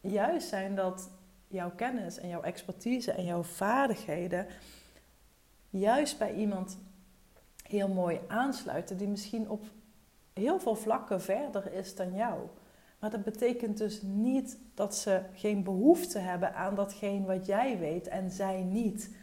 juist 0.00 0.48
zijn 0.48 0.74
dat 0.74 1.10
jouw 1.48 1.70
kennis 1.70 2.18
en 2.18 2.28
jouw 2.28 2.42
expertise 2.42 3.12
en 3.12 3.24
jouw 3.24 3.42
vaardigheden 3.42 4.46
juist 5.70 6.18
bij 6.18 6.34
iemand 6.34 6.78
heel 7.62 7.88
mooi 7.88 8.20
aansluiten, 8.28 8.96
die 8.96 9.08
misschien 9.08 9.48
op 9.48 9.64
heel 10.32 10.60
veel 10.60 10.76
vlakken 10.76 11.20
verder 11.20 11.72
is 11.72 11.94
dan 11.94 12.14
jou. 12.14 12.40
Maar 12.98 13.10
dat 13.10 13.24
betekent 13.24 13.78
dus 13.78 14.02
niet 14.02 14.58
dat 14.74 14.96
ze 14.96 15.22
geen 15.34 15.62
behoefte 15.62 16.18
hebben 16.18 16.54
aan 16.54 16.74
datgene 16.74 17.26
wat 17.26 17.46
jij 17.46 17.78
weet 17.78 18.08
en 18.08 18.30
zij 18.30 18.62
niet. 18.62 19.16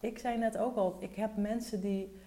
Ik 0.00 0.18
zei 0.18 0.38
net 0.38 0.58
ook 0.58 0.76
al, 0.76 0.96
ik 0.98 1.14
heb 1.14 1.36
mensen 1.36 1.80
die 1.80 2.20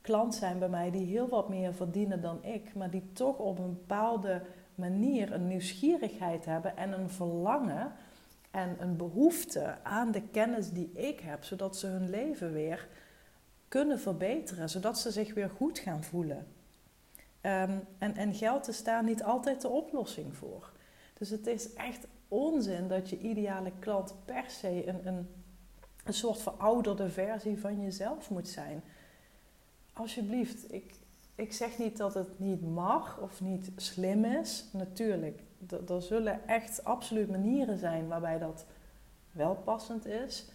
klant 0.00 0.34
zijn 0.34 0.58
bij 0.58 0.68
mij 0.68 0.90
die 0.90 1.06
heel 1.06 1.28
wat 1.28 1.48
meer 1.48 1.74
verdienen 1.74 2.20
dan 2.20 2.44
ik, 2.44 2.74
maar 2.74 2.90
die 2.90 3.12
toch 3.12 3.38
op 3.38 3.58
een 3.58 3.74
bepaalde 3.74 4.42
manier 4.74 5.32
een 5.32 5.48
nieuwsgierigheid 5.48 6.44
hebben 6.44 6.76
en 6.76 6.92
een 6.92 7.10
verlangen 7.10 7.92
en 8.50 8.76
een 8.78 8.96
behoefte 8.96 9.76
aan 9.82 10.10
de 10.10 10.22
kennis 10.22 10.70
die 10.70 10.90
ik 10.92 11.20
heb, 11.20 11.44
zodat 11.44 11.76
ze 11.76 11.86
hun 11.86 12.10
leven 12.10 12.52
weer 12.52 12.88
kunnen 13.68 14.00
verbeteren, 14.00 14.68
zodat 14.68 14.98
ze 14.98 15.10
zich 15.10 15.34
weer 15.34 15.50
goed 15.50 15.78
gaan 15.78 16.04
voelen. 16.04 16.46
Um, 17.46 17.86
en, 17.98 18.16
en 18.16 18.34
geld 18.34 18.68
is 18.68 18.84
daar 18.84 19.04
niet 19.04 19.22
altijd 19.22 19.60
de 19.60 19.68
oplossing 19.68 20.36
voor. 20.36 20.72
Dus 21.18 21.30
het 21.30 21.46
is 21.46 21.72
echt 21.72 22.06
onzin 22.28 22.88
dat 22.88 23.10
je 23.10 23.18
ideale 23.18 23.72
klant 23.78 24.14
per 24.24 24.44
se 24.46 24.88
een, 24.88 25.06
een, 25.06 25.28
een 26.04 26.14
soort 26.14 26.42
verouderde 26.42 27.10
versie 27.10 27.58
van 27.58 27.82
jezelf 27.82 28.30
moet 28.30 28.48
zijn. 28.48 28.82
Alsjeblieft, 29.92 30.72
ik, 30.72 30.94
ik 31.34 31.52
zeg 31.52 31.78
niet 31.78 31.96
dat 31.96 32.14
het 32.14 32.38
niet 32.38 32.62
mag 32.62 33.20
of 33.20 33.40
niet 33.40 33.70
slim 33.76 34.24
is. 34.24 34.64
Natuurlijk, 34.72 35.40
er 35.88 36.02
zullen 36.02 36.48
echt 36.48 36.84
absoluut 36.84 37.30
manieren 37.30 37.78
zijn 37.78 38.08
waarbij 38.08 38.38
dat 38.38 38.66
wel 39.32 39.54
passend 39.54 40.06
is. 40.06 40.48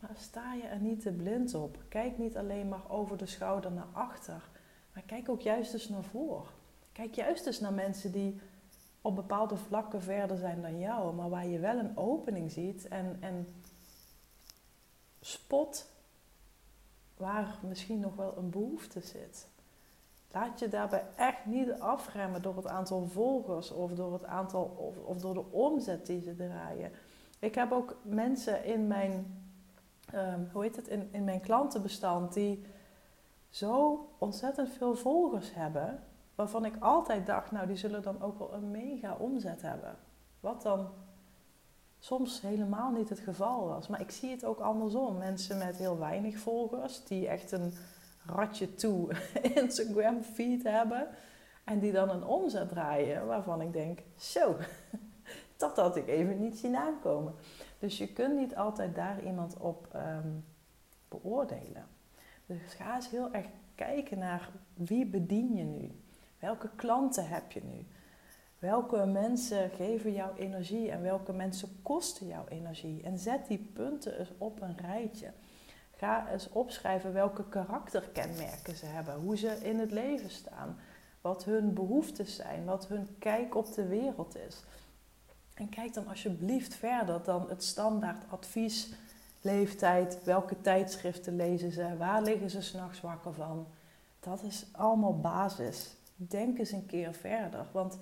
Maar 0.00 0.16
sta 0.18 0.54
je 0.54 0.62
er 0.62 0.80
niet 0.80 1.00
te 1.00 1.12
blind 1.12 1.54
op. 1.54 1.78
Kijk 1.88 2.18
niet 2.18 2.36
alleen 2.36 2.68
maar 2.68 2.90
over 2.90 3.16
de 3.16 3.26
schouder 3.26 3.72
naar 3.72 3.88
achter. 3.92 4.48
Maar 4.96 5.04
kijk 5.06 5.28
ook 5.28 5.40
juist 5.40 5.72
eens 5.72 5.88
naar 5.88 6.02
voren. 6.02 6.46
Kijk 6.92 7.14
juist 7.14 7.46
eens 7.46 7.60
naar 7.60 7.72
mensen 7.72 8.12
die 8.12 8.40
op 9.00 9.14
bepaalde 9.14 9.56
vlakken 9.56 10.02
verder 10.02 10.36
zijn 10.36 10.62
dan 10.62 10.78
jou, 10.78 11.14
maar 11.14 11.28
waar 11.28 11.46
je 11.46 11.58
wel 11.58 11.78
een 11.78 11.96
opening 11.96 12.50
ziet 12.50 12.88
en, 12.88 13.16
en 13.20 13.46
spot 15.20 15.90
waar 17.16 17.58
misschien 17.62 18.00
nog 18.00 18.14
wel 18.14 18.36
een 18.36 18.50
behoefte 18.50 19.00
zit. 19.00 19.46
Laat 20.32 20.58
je 20.58 20.68
daarbij 20.68 21.04
echt 21.16 21.46
niet 21.46 21.70
afremmen 21.70 22.42
door 22.42 22.56
het 22.56 22.66
aantal 22.66 23.06
volgers 23.06 23.70
of 23.70 23.92
door 23.92 24.12
het 24.12 24.24
aantal 24.24 24.62
of, 24.64 24.96
of 25.04 25.20
door 25.20 25.34
de 25.34 25.50
omzet 25.50 26.06
die 26.06 26.22
ze 26.22 26.36
draaien. 26.36 26.92
Ik 27.38 27.54
heb 27.54 27.72
ook 27.72 27.96
mensen 28.02 28.64
in 28.64 28.86
mijn, 28.86 29.40
um, 30.14 30.48
hoe 30.52 30.62
heet 30.62 30.76
het, 30.76 30.88
in, 30.88 31.08
in 31.10 31.24
mijn 31.24 31.40
klantenbestand 31.40 32.32
die 32.32 32.64
zo 33.50 34.08
ontzettend 34.18 34.70
veel 34.70 34.94
volgers 34.94 35.54
hebben, 35.54 36.02
waarvan 36.34 36.64
ik 36.64 36.74
altijd 36.80 37.26
dacht, 37.26 37.50
nou 37.50 37.66
die 37.66 37.76
zullen 37.76 38.02
dan 38.02 38.22
ook 38.22 38.38
wel 38.38 38.52
een 38.52 38.70
mega 38.70 39.14
omzet 39.14 39.62
hebben. 39.62 39.96
Wat 40.40 40.62
dan 40.62 40.88
soms 41.98 42.40
helemaal 42.40 42.90
niet 42.90 43.08
het 43.08 43.20
geval 43.20 43.66
was. 43.66 43.88
Maar 43.88 44.00
ik 44.00 44.10
zie 44.10 44.30
het 44.30 44.44
ook 44.44 44.60
andersom. 44.60 45.18
Mensen 45.18 45.58
met 45.58 45.76
heel 45.76 45.98
weinig 45.98 46.38
volgers, 46.38 47.04
die 47.04 47.28
echt 47.28 47.52
een 47.52 47.72
ratje 48.26 48.74
toe 48.74 49.08
Instagram 49.54 50.22
feed 50.22 50.62
hebben. 50.62 51.08
En 51.64 51.78
die 51.78 51.92
dan 51.92 52.10
een 52.10 52.24
omzet 52.24 52.68
draaien 52.68 53.26
waarvan 53.26 53.60
ik 53.60 53.72
denk, 53.72 54.02
zo, 54.16 54.56
dat 55.56 55.76
had 55.76 55.96
ik 55.96 56.08
even 56.08 56.40
niet 56.40 56.58
zien 56.58 56.76
aankomen. 56.76 57.34
Dus 57.78 57.98
je 57.98 58.12
kunt 58.12 58.36
niet 58.36 58.56
altijd 58.56 58.94
daar 58.94 59.24
iemand 59.24 59.56
op, 59.56 59.88
um, 59.94 60.44
beoordelen. 61.08 61.86
Dus 62.46 62.74
ga 62.74 62.94
eens 62.94 63.10
heel 63.10 63.32
erg 63.32 63.46
kijken 63.74 64.18
naar 64.18 64.50
wie 64.74 65.06
bedien 65.06 65.54
je 65.54 65.64
nu? 65.64 66.00
Welke 66.38 66.70
klanten 66.76 67.28
heb 67.28 67.52
je 67.52 67.60
nu? 67.64 67.86
Welke 68.58 69.06
mensen 69.06 69.70
geven 69.70 70.12
jou 70.12 70.36
energie 70.36 70.90
en 70.90 71.02
welke 71.02 71.32
mensen 71.32 71.68
kosten 71.82 72.26
jouw 72.26 72.44
energie? 72.48 73.02
En 73.02 73.18
zet 73.18 73.46
die 73.46 73.70
punten 73.72 74.18
eens 74.18 74.32
op 74.38 74.62
een 74.62 74.76
rijtje. 74.76 75.32
Ga 75.96 76.30
eens 76.30 76.48
opschrijven 76.48 77.12
welke 77.12 77.48
karakterkenmerken 77.48 78.76
ze 78.76 78.86
hebben, 78.86 79.14
hoe 79.14 79.36
ze 79.36 79.58
in 79.62 79.78
het 79.78 79.90
leven 79.90 80.30
staan, 80.30 80.78
wat 81.20 81.44
hun 81.44 81.74
behoeftes 81.74 82.36
zijn, 82.36 82.64
wat 82.64 82.88
hun 82.88 83.16
kijk 83.18 83.54
op 83.54 83.74
de 83.74 83.86
wereld 83.86 84.36
is. 84.36 84.64
En 85.54 85.68
kijk 85.68 85.94
dan 85.94 86.08
alsjeblieft 86.08 86.74
verder 86.74 87.22
dan 87.24 87.48
het 87.48 87.64
standaard 87.64 88.30
advies, 88.30 88.92
leeftijd, 89.46 90.24
welke 90.24 90.60
tijdschriften 90.60 91.36
lezen 91.36 91.72
ze, 91.72 91.96
waar 91.96 92.22
liggen 92.22 92.50
ze 92.50 92.62
s'nachts 92.62 93.00
wakker 93.00 93.34
van. 93.34 93.66
Dat 94.20 94.42
is 94.42 94.66
allemaal 94.72 95.20
basis. 95.20 95.96
Denk 96.16 96.58
eens 96.58 96.72
een 96.72 96.86
keer 96.86 97.12
verder, 97.14 97.66
want 97.72 97.98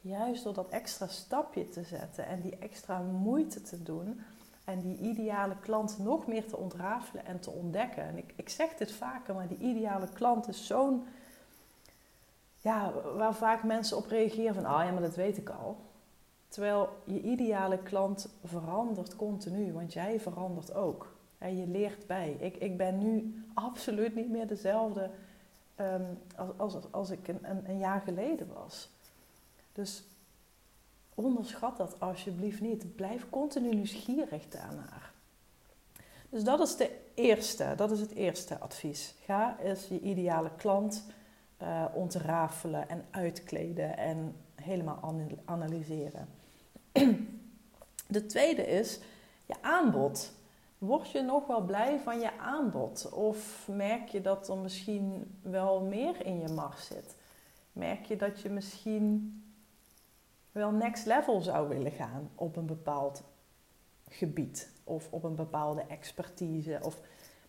juist 0.00 0.44
door 0.44 0.54
dat 0.54 0.68
extra 0.68 1.06
stapje 1.06 1.68
te 1.68 1.82
zetten 1.82 2.26
en 2.26 2.40
die 2.40 2.56
extra 2.58 3.00
moeite 3.00 3.62
te 3.62 3.82
doen 3.82 4.20
en 4.64 4.80
die 4.80 4.98
ideale 4.98 5.56
klant 5.60 5.98
nog 5.98 6.26
meer 6.26 6.46
te 6.46 6.56
ontrafelen 6.56 7.26
en 7.26 7.40
te 7.40 7.50
ontdekken. 7.50 8.02
En 8.02 8.16
ik, 8.16 8.32
ik 8.36 8.48
zeg 8.48 8.74
dit 8.74 8.92
vaker, 8.92 9.34
maar 9.34 9.48
die 9.48 9.58
ideale 9.58 10.08
klant 10.12 10.48
is 10.48 10.66
zo'n, 10.66 11.06
ja, 12.56 12.92
waar 13.16 13.34
vaak 13.34 13.62
mensen 13.62 13.96
op 13.96 14.06
reageren 14.06 14.54
van, 14.54 14.64
ah 14.64 14.84
ja, 14.84 14.90
maar 14.90 15.02
dat 15.02 15.14
weet 15.14 15.36
ik 15.36 15.48
al. 15.48 15.76
Terwijl 16.48 16.88
je 17.04 17.20
ideale 17.20 17.78
klant 17.78 18.28
verandert 18.44 19.16
continu, 19.16 19.72
want 19.72 19.92
jij 19.92 20.20
verandert 20.20 20.74
ook. 20.74 21.16
En 21.38 21.56
je 21.56 21.66
leert 21.66 22.06
bij. 22.06 22.36
Ik, 22.38 22.56
ik 22.56 22.76
ben 22.76 22.98
nu 22.98 23.44
absoluut 23.54 24.14
niet 24.14 24.30
meer 24.30 24.46
dezelfde 24.46 25.10
um, 25.80 26.18
als, 26.56 26.74
als, 26.74 26.84
als 26.90 27.10
ik 27.10 27.28
een, 27.28 27.38
een, 27.42 27.68
een 27.68 27.78
jaar 27.78 28.00
geleden 28.00 28.48
was. 28.54 28.90
Dus 29.72 30.04
onderschat 31.14 31.76
dat 31.76 32.00
alsjeblieft 32.00 32.60
niet. 32.60 32.94
Blijf 32.96 33.30
continu 33.30 33.74
nieuwsgierig 33.74 34.48
daarnaar. 34.48 35.12
Dus 36.28 36.44
dat 36.44 36.60
is, 36.60 36.76
de 36.76 36.98
eerste, 37.14 37.72
dat 37.76 37.90
is 37.90 38.00
het 38.00 38.14
eerste 38.14 38.58
advies. 38.58 39.14
Ga 39.24 39.58
eens 39.58 39.88
je 39.88 40.00
ideale 40.00 40.50
klant 40.56 41.04
uh, 41.62 41.84
ontrafelen 41.92 42.88
en 42.88 43.04
uitkleden 43.10 43.96
en 43.96 44.34
helemaal 44.54 45.14
analyseren. 45.44 46.28
De 48.08 48.26
tweede 48.26 48.66
is 48.66 49.00
je 49.46 49.54
aanbod. 49.62 50.32
Word 50.78 51.10
je 51.10 51.22
nog 51.22 51.46
wel 51.46 51.60
blij 51.60 51.98
van 51.98 52.20
je 52.20 52.38
aanbod? 52.38 53.10
Of 53.12 53.68
merk 53.70 54.08
je 54.08 54.20
dat 54.20 54.48
er 54.48 54.56
misschien 54.56 55.36
wel 55.42 55.80
meer 55.80 56.26
in 56.26 56.40
je 56.40 56.48
mars 56.48 56.86
zit? 56.86 57.16
Merk 57.72 58.04
je 58.04 58.16
dat 58.16 58.40
je 58.40 58.48
misschien 58.48 59.42
wel 60.52 60.70
next 60.70 61.06
level 61.06 61.40
zou 61.40 61.68
willen 61.68 61.92
gaan 61.92 62.30
op 62.34 62.56
een 62.56 62.66
bepaald 62.66 63.22
gebied 64.08 64.70
of 64.84 65.06
op 65.10 65.24
een 65.24 65.34
bepaalde 65.34 65.82
expertise? 65.88 66.80
Of 66.82 67.00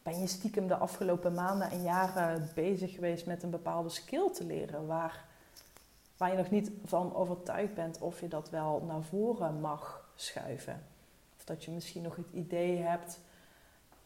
ben 0.03 0.19
je 0.19 0.27
stiekem 0.27 0.67
de 0.67 0.77
afgelopen 0.77 1.33
maanden 1.33 1.71
en 1.71 1.81
jaren 1.81 2.49
bezig 2.55 2.93
geweest 2.93 3.25
met 3.25 3.43
een 3.43 3.49
bepaalde 3.49 3.89
skill 3.89 4.31
te 4.31 4.45
leren 4.45 4.87
waar, 4.87 5.25
waar 6.19 6.31
je 6.31 6.37
nog 6.37 6.49
niet 6.49 6.71
van 6.83 7.15
overtuigd 7.15 7.73
bent 7.73 7.99
of 7.99 8.21
je 8.21 8.27
dat 8.27 8.49
wel 8.49 8.83
naar 8.87 9.01
voren 9.01 9.59
mag 9.59 10.11
schuiven? 10.15 10.83
Of 11.37 11.43
dat 11.43 11.63
je 11.63 11.71
misschien 11.71 12.01
nog 12.01 12.15
het 12.15 12.29
idee 12.31 12.77
hebt, 12.77 13.19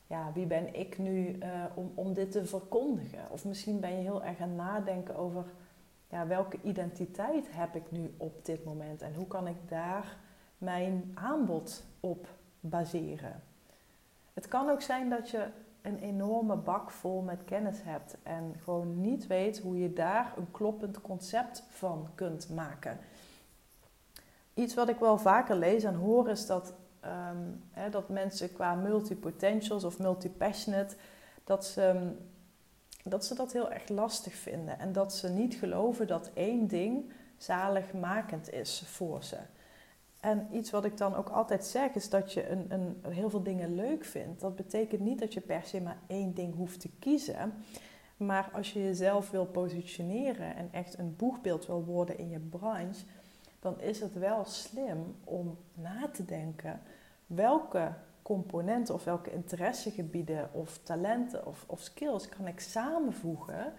ja, 0.08 0.32
wie 0.34 0.46
ben 0.46 0.76
ik 0.76 0.98
nu 0.98 1.38
uh, 1.38 1.64
om, 1.74 1.92
om 1.96 2.14
dit 2.14 2.32
te 2.32 2.46
verkondigen? 2.46 3.30
Of 3.30 3.46
misschien 3.46 3.80
ben 3.80 3.92
je 3.92 4.02
heel 4.02 4.24
erg 4.24 4.40
aan 4.40 4.56
nadenken 4.56 5.16
over 5.16 5.46
ja, 6.10 6.28
welke 6.28 6.58
identiteit 6.62 7.46
heb 7.50 7.76
ik 7.76 7.92
nu 7.92 8.14
op 8.18 8.46
dit 8.46 8.66
moment 8.66 9.02
en 9.02 9.14
hoe 9.14 9.28
kan 9.28 9.48
ik 9.48 9.70
daar 9.70 10.18
mijn 10.58 11.12
aanbod 11.14 11.84
op 12.00 12.28
baseren. 12.60 13.44
Het 14.34 14.48
kan 14.48 14.70
ook 14.70 14.82
zijn 14.82 15.10
dat 15.10 15.30
je 15.30 15.48
een 15.84 16.00
enorme 16.00 16.56
bak 16.56 16.92
vol 16.92 17.22
met 17.22 17.44
kennis 17.46 17.78
hebt 17.84 18.18
en 18.24 18.56
gewoon 18.64 19.02
niet 19.02 19.28
weet 19.28 19.60
hoe 19.60 19.80
je 19.80 19.94
daar 19.94 20.34
een 20.38 20.52
kloppend 20.52 21.02
concept 21.02 21.64
van 21.70 22.08
kunt 22.16 22.50
maken. 22.50 22.98
Iets 24.54 24.74
wat 24.74 24.90
ik 24.90 25.00
wel 25.00 25.18
vaker 25.18 25.56
lees 25.56 25.84
en 25.84 25.96
hoor 25.96 26.30
is 26.30 26.46
dat, 26.46 26.74
um, 27.06 27.64
hè, 27.72 27.90
dat 27.90 28.10
mensen 28.10 28.54
qua 28.54 28.76
multipotentials 28.76 29.84
of 29.84 30.00
multipassionate, 30.00 30.96
dat 31.44 31.66
ze 31.66 32.12
dat 33.04 33.26
ze 33.26 33.36
dat 33.36 33.54
heel 33.54 33.72
erg 33.72 33.88
lastig 33.88 34.34
vinden. 34.34 34.80
En 34.80 34.94
dat 34.94 35.14
ze 35.14 35.30
niet 35.30 35.56
geloven 35.56 36.08
dat 36.08 36.30
één 36.34 36.68
ding 36.68 37.12
zaligmakend 37.38 38.52
is 38.52 38.84
voor 38.86 39.24
ze. 39.24 39.38
En 40.24 40.48
iets 40.52 40.72
wat 40.72 40.86
ik 40.86 40.98
dan 40.98 41.16
ook 41.16 41.30
altijd 41.30 41.66
zeg 41.66 41.94
is 41.94 42.10
dat 42.10 42.34
je 42.34 42.50
een, 42.50 42.66
een, 42.70 42.98
heel 43.10 43.30
veel 43.30 43.44
dingen 43.44 43.76
leuk 43.76 44.06
vindt. 44.06 44.42
Dat 44.42 44.56
betekent 44.56 45.02
niet 45.02 45.20
dat 45.20 45.34
je 45.34 45.42
per 45.42 45.64
se 45.64 45.82
maar 45.82 45.98
één 46.08 46.34
ding 46.34 46.56
hoeft 46.56 46.80
te 46.80 46.90
kiezen. 47.00 47.54
Maar 48.18 48.50
als 48.54 48.74
je 48.74 48.84
jezelf 48.84 49.32
wil 49.32 49.46
positioneren 49.46 50.56
en 50.56 50.70
echt 50.72 50.98
een 50.98 51.16
boegbeeld 51.16 51.66
wil 51.66 51.84
worden 51.86 52.18
in 52.18 52.30
je 52.30 52.40
branche, 52.40 53.06
dan 53.60 53.82
is 53.82 54.00
het 54.00 54.14
wel 54.14 54.46
slim 54.46 55.16
om 55.24 55.58
na 55.74 56.10
te 56.10 56.26
denken 56.26 56.82
welke 57.26 57.94
componenten 58.22 58.94
of 58.94 59.04
welke 59.04 59.32
interessegebieden 59.32 60.50
of 60.54 60.80
talenten 60.84 61.46
of, 61.46 61.64
of 61.68 61.82
skills 61.82 62.30
kan 62.30 62.48
ik 62.48 62.60
samenvoegen, 62.60 63.74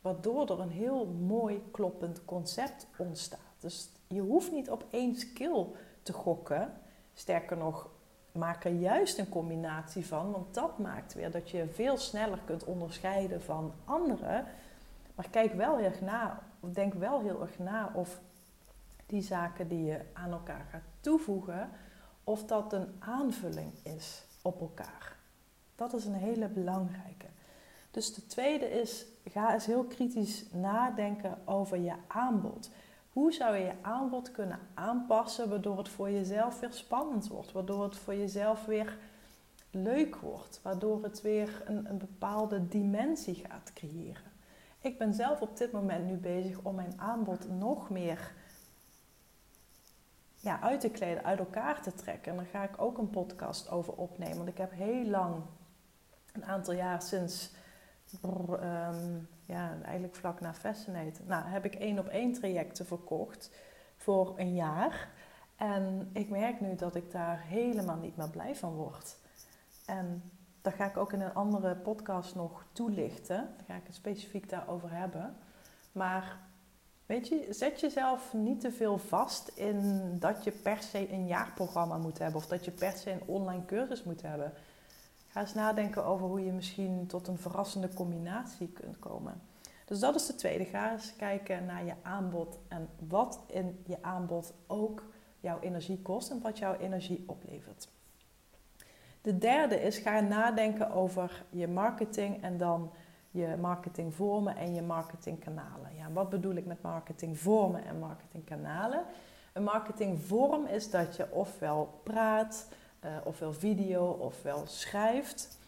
waardoor 0.00 0.50
er 0.50 0.60
een 0.60 0.70
heel 0.70 1.06
mooi 1.06 1.62
kloppend 1.70 2.24
concept 2.24 2.86
ontstaat. 2.96 3.40
Dus 3.58 3.88
je 4.08 4.20
hoeft 4.20 4.52
niet 4.52 4.70
op 4.70 4.84
één 4.90 5.14
skill 5.14 5.66
te 6.02 6.12
gokken. 6.12 6.72
Sterker 7.14 7.56
nog, 7.56 7.90
maak 8.32 8.64
er 8.64 8.72
juist 8.72 9.18
een 9.18 9.28
combinatie 9.28 10.06
van, 10.06 10.30
want 10.30 10.54
dat 10.54 10.78
maakt 10.78 11.14
weer 11.14 11.30
dat 11.30 11.50
je 11.50 11.68
veel 11.68 11.96
sneller 11.96 12.38
kunt 12.44 12.64
onderscheiden 12.64 13.42
van 13.42 13.72
anderen. 13.84 14.46
Maar 15.14 15.28
kijk 15.30 15.52
wel 15.52 15.76
heel 15.76 15.86
erg 15.86 16.00
na, 16.00 16.42
of 16.60 16.70
denk 16.70 16.94
wel 16.94 17.20
heel 17.20 17.40
erg 17.40 17.58
na 17.58 17.90
of 17.94 18.20
die 19.06 19.22
zaken 19.22 19.68
die 19.68 19.84
je 19.84 20.00
aan 20.12 20.32
elkaar 20.32 20.66
gaat 20.70 20.82
toevoegen, 21.00 21.70
of 22.24 22.44
dat 22.44 22.72
een 22.72 22.88
aanvulling 22.98 23.72
is 23.82 24.24
op 24.42 24.60
elkaar. 24.60 25.16
Dat 25.76 25.94
is 25.94 26.04
een 26.04 26.14
hele 26.14 26.48
belangrijke. 26.48 27.26
Dus 27.90 28.14
de 28.14 28.26
tweede 28.26 28.70
is, 28.70 29.06
ga 29.24 29.52
eens 29.52 29.66
heel 29.66 29.84
kritisch 29.84 30.44
nadenken 30.52 31.38
over 31.44 31.78
je 31.78 31.94
aanbod. 32.06 32.70
Hoe 33.18 33.32
zou 33.32 33.56
je 33.56 33.64
je 33.64 33.74
aanbod 33.82 34.30
kunnen 34.30 34.58
aanpassen 34.74 35.48
waardoor 35.48 35.78
het 35.78 35.88
voor 35.88 36.10
jezelf 36.10 36.60
weer 36.60 36.72
spannend 36.72 37.28
wordt, 37.28 37.52
waardoor 37.52 37.82
het 37.82 37.96
voor 37.96 38.14
jezelf 38.14 38.64
weer 38.64 38.98
leuk 39.70 40.16
wordt, 40.16 40.60
waardoor 40.62 41.02
het 41.02 41.20
weer 41.20 41.62
een, 41.64 41.98
bepaalde 41.98 42.68
dimensie 42.68 43.34
gaat 43.34 43.72
creëren. 43.72 44.32
Ik 44.80 44.98
ben 44.98 45.14
zelf 45.14 45.40
op 45.40 45.56
dit 45.56 45.72
moment 45.72 46.06
nu 46.06 46.16
bezig 46.16 46.58
om 46.62 46.74
mijn 46.74 46.94
aanbod 46.96 47.48
nog 47.48 47.90
meer 47.90 48.32
ja, 50.36 50.60
uit 50.60 50.80
te 50.80 50.90
kleden, 50.90 51.24
uit 51.24 51.38
elkaar 51.38 51.82
te 51.82 51.94
trekken. 51.94 52.32
En 52.32 52.38
daar 52.38 52.46
ga 52.46 52.62
ik 52.62 52.80
ook 52.82 52.98
een 52.98 53.10
podcast 53.10 53.70
over 53.70 53.92
opnemen. 53.92 54.36
Want 54.36 54.48
ik 54.48 54.58
heb 54.58 54.72
heel 54.72 55.04
lang, 55.04 55.42
een 56.32 56.44
aantal 56.44 56.74
jaar 56.74 57.02
sinds, 57.02 57.50
ehm, 58.22 59.18
ja, 59.44 59.76
eigenlijk 59.82 60.14
vlak 60.14 60.40
na 60.40 60.54
Fascinate, 60.54 61.20
nou, 61.26 61.44
heb 61.46 61.64
ik 61.64 61.74
één 61.74 61.98
op 61.98 62.08
één 62.08 62.32
trajecten 62.32 62.86
verkocht 62.86 63.50
voor 63.96 64.34
een 64.36 64.54
jaar. 64.54 65.08
En 65.56 66.10
ik 66.12 66.28
merk 66.28 66.60
nu 66.60 66.74
dat 66.74 66.94
ik 66.94 67.10
daar 67.10 67.40
helemaal 67.40 67.96
niet 67.96 68.16
meer 68.16 68.30
blij 68.30 68.56
van 68.56 68.74
word. 68.74 69.16
En 69.86 70.22
daar 70.62 70.72
ga 70.72 70.86
ik 70.86 70.96
ook 70.96 71.12
in 71.12 71.20
een 71.20 71.34
andere 71.34 71.76
podcast 71.76 72.34
nog 72.34 72.64
toelichten. 72.72 73.36
Daar 73.36 73.66
ga 73.66 73.74
ik 73.74 73.86
het 73.86 73.94
specifiek 73.94 74.48
daarover 74.48 74.92
hebben. 74.92 75.36
Maar 75.92 76.38
Weet 77.08 77.28
je, 77.28 77.46
zet 77.50 77.80
jezelf 77.80 78.32
niet 78.32 78.60
te 78.60 78.72
veel 78.72 78.98
vast 78.98 79.48
in 79.48 80.16
dat 80.18 80.44
je 80.44 80.50
per 80.50 80.82
se 80.82 81.12
een 81.12 81.26
jaarprogramma 81.26 81.96
moet 81.96 82.18
hebben 82.18 82.40
of 82.40 82.46
dat 82.46 82.64
je 82.64 82.70
per 82.70 82.92
se 82.92 83.10
een 83.10 83.22
online 83.26 83.64
cursus 83.64 84.02
moet 84.02 84.22
hebben. 84.22 84.52
Ga 85.38 85.44
eens 85.44 85.54
nadenken 85.54 86.04
over 86.04 86.26
hoe 86.26 86.44
je 86.44 86.52
misschien 86.52 87.06
tot 87.06 87.28
een 87.28 87.38
verrassende 87.38 87.94
combinatie 87.94 88.68
kunt 88.68 88.98
komen. 88.98 89.40
Dus 89.84 89.98
dat 90.00 90.14
is 90.14 90.26
de 90.26 90.34
tweede. 90.34 90.64
Ga 90.64 90.92
eens 90.92 91.16
kijken 91.16 91.66
naar 91.66 91.84
je 91.84 91.94
aanbod 92.02 92.58
en 92.68 92.88
wat 93.08 93.40
in 93.46 93.82
je 93.86 94.02
aanbod 94.02 94.54
ook 94.66 95.02
jouw 95.40 95.60
energie 95.60 96.02
kost 96.02 96.30
en 96.30 96.40
wat 96.42 96.58
jouw 96.58 96.74
energie 96.74 97.24
oplevert. 97.26 97.88
De 99.22 99.38
derde 99.38 99.82
is 99.82 99.98
ga 99.98 100.20
nadenken 100.20 100.90
over 100.90 101.44
je 101.50 101.68
marketing 101.68 102.42
en 102.42 102.56
dan 102.56 102.90
je 103.30 103.56
marketingvormen 103.60 104.56
en 104.56 104.74
je 104.74 104.82
marketingkanalen. 104.82 105.94
Ja, 105.96 106.12
wat 106.12 106.28
bedoel 106.28 106.54
ik 106.54 106.66
met 106.66 106.82
marketingvormen 106.82 107.84
en 107.84 107.98
marketingkanalen? 107.98 109.04
Een 109.52 109.64
marketingvorm 109.64 110.66
is 110.66 110.90
dat 110.90 111.16
je 111.16 111.32
ofwel 111.32 112.00
praat, 112.02 112.68
uh, 113.04 113.10
ofwel 113.24 113.52
video, 113.52 114.06
ofwel 114.06 114.66
schrijft. 114.66 115.58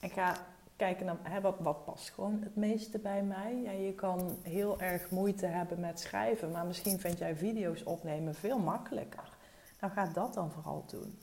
En 0.00 0.10
ga 0.10 0.36
kijken 0.76 1.06
naar 1.06 1.40
wat, 1.40 1.56
wat 1.58 1.84
past 1.84 2.10
gewoon 2.10 2.40
het 2.42 2.56
meeste 2.56 2.98
bij 2.98 3.22
mij. 3.22 3.60
Ja, 3.62 3.70
je 3.70 3.92
kan 3.92 4.38
heel 4.42 4.80
erg 4.80 5.10
moeite 5.10 5.46
hebben 5.46 5.80
met 5.80 6.00
schrijven, 6.00 6.50
maar 6.50 6.66
misschien 6.66 7.00
vind 7.00 7.18
jij 7.18 7.36
video's 7.36 7.82
opnemen 7.84 8.34
veel 8.34 8.58
makkelijker. 8.58 9.28
Nou, 9.80 9.92
ga 9.92 10.06
dat 10.06 10.34
dan 10.34 10.50
vooral 10.50 10.84
doen. 10.86 11.18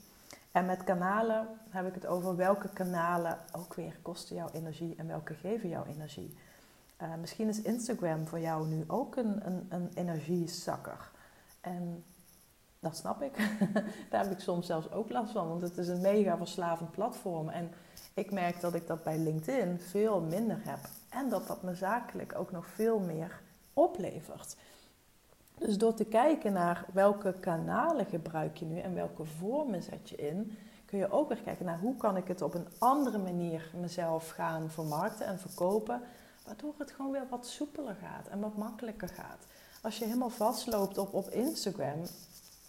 En 0.52 0.66
met 0.66 0.84
kanalen 0.84 1.48
heb 1.68 1.86
ik 1.86 1.94
het 1.94 2.06
over 2.06 2.36
welke 2.36 2.68
kanalen 2.68 3.38
ook 3.52 3.74
weer 3.74 3.98
kosten 4.02 4.36
jouw 4.36 4.50
energie 4.52 4.94
en 4.96 5.06
welke 5.06 5.34
geven 5.34 5.68
jouw 5.68 5.84
energie. 5.84 6.36
Uh, 7.02 7.14
misschien 7.20 7.48
is 7.48 7.62
Instagram 7.62 8.26
voor 8.26 8.40
jou 8.40 8.66
nu 8.66 8.84
ook 8.86 9.16
een, 9.16 9.46
een, 9.46 9.66
een 9.68 9.90
energiezakker. 9.94 11.10
En 11.60 12.04
dat 12.82 12.96
snap 12.96 13.22
ik. 13.22 13.36
Daar 14.10 14.22
heb 14.22 14.32
ik 14.32 14.40
soms 14.40 14.66
zelfs 14.66 14.92
ook 14.92 15.10
last 15.10 15.32
van, 15.32 15.48
want 15.48 15.62
het 15.62 15.78
is 15.78 15.88
een 15.88 16.00
mega 16.00 16.36
verslavend 16.36 16.90
platform. 16.90 17.48
En 17.48 17.70
ik 18.14 18.30
merk 18.30 18.60
dat 18.60 18.74
ik 18.74 18.86
dat 18.86 19.02
bij 19.02 19.18
LinkedIn 19.18 19.80
veel 19.80 20.20
minder 20.20 20.58
heb. 20.62 20.78
En 21.08 21.28
dat 21.28 21.46
dat 21.46 21.62
me 21.62 21.74
zakelijk 21.74 22.34
ook 22.38 22.50
nog 22.50 22.66
veel 22.66 22.98
meer 22.98 23.40
oplevert. 23.72 24.56
Dus 25.58 25.78
door 25.78 25.94
te 25.94 26.04
kijken 26.04 26.52
naar 26.52 26.84
welke 26.92 27.34
kanalen 27.40 28.06
gebruik 28.06 28.56
je 28.56 28.64
nu 28.64 28.78
en 28.78 28.94
welke 28.94 29.24
vormen 29.24 29.82
zet 29.82 30.08
je 30.08 30.16
in, 30.16 30.58
kun 30.84 30.98
je 30.98 31.10
ook 31.10 31.28
weer 31.28 31.42
kijken 31.42 31.64
naar 31.64 31.78
hoe 31.78 31.96
kan 31.96 32.16
ik 32.16 32.28
het 32.28 32.42
op 32.42 32.54
een 32.54 32.68
andere 32.78 33.18
manier 33.18 33.70
mezelf 33.80 34.30
gaan 34.30 34.70
vermarkten 34.70 35.26
en 35.26 35.38
verkopen, 35.38 36.00
waardoor 36.46 36.74
het 36.78 36.90
gewoon 36.90 37.12
weer 37.12 37.26
wat 37.30 37.46
soepeler 37.46 37.96
gaat 38.02 38.28
en 38.28 38.40
wat 38.40 38.56
makkelijker 38.56 39.08
gaat. 39.08 39.46
Als 39.82 39.98
je 39.98 40.04
helemaal 40.04 40.30
vastloopt 40.30 40.98
op, 40.98 41.14
op 41.14 41.30
Instagram, 41.30 42.00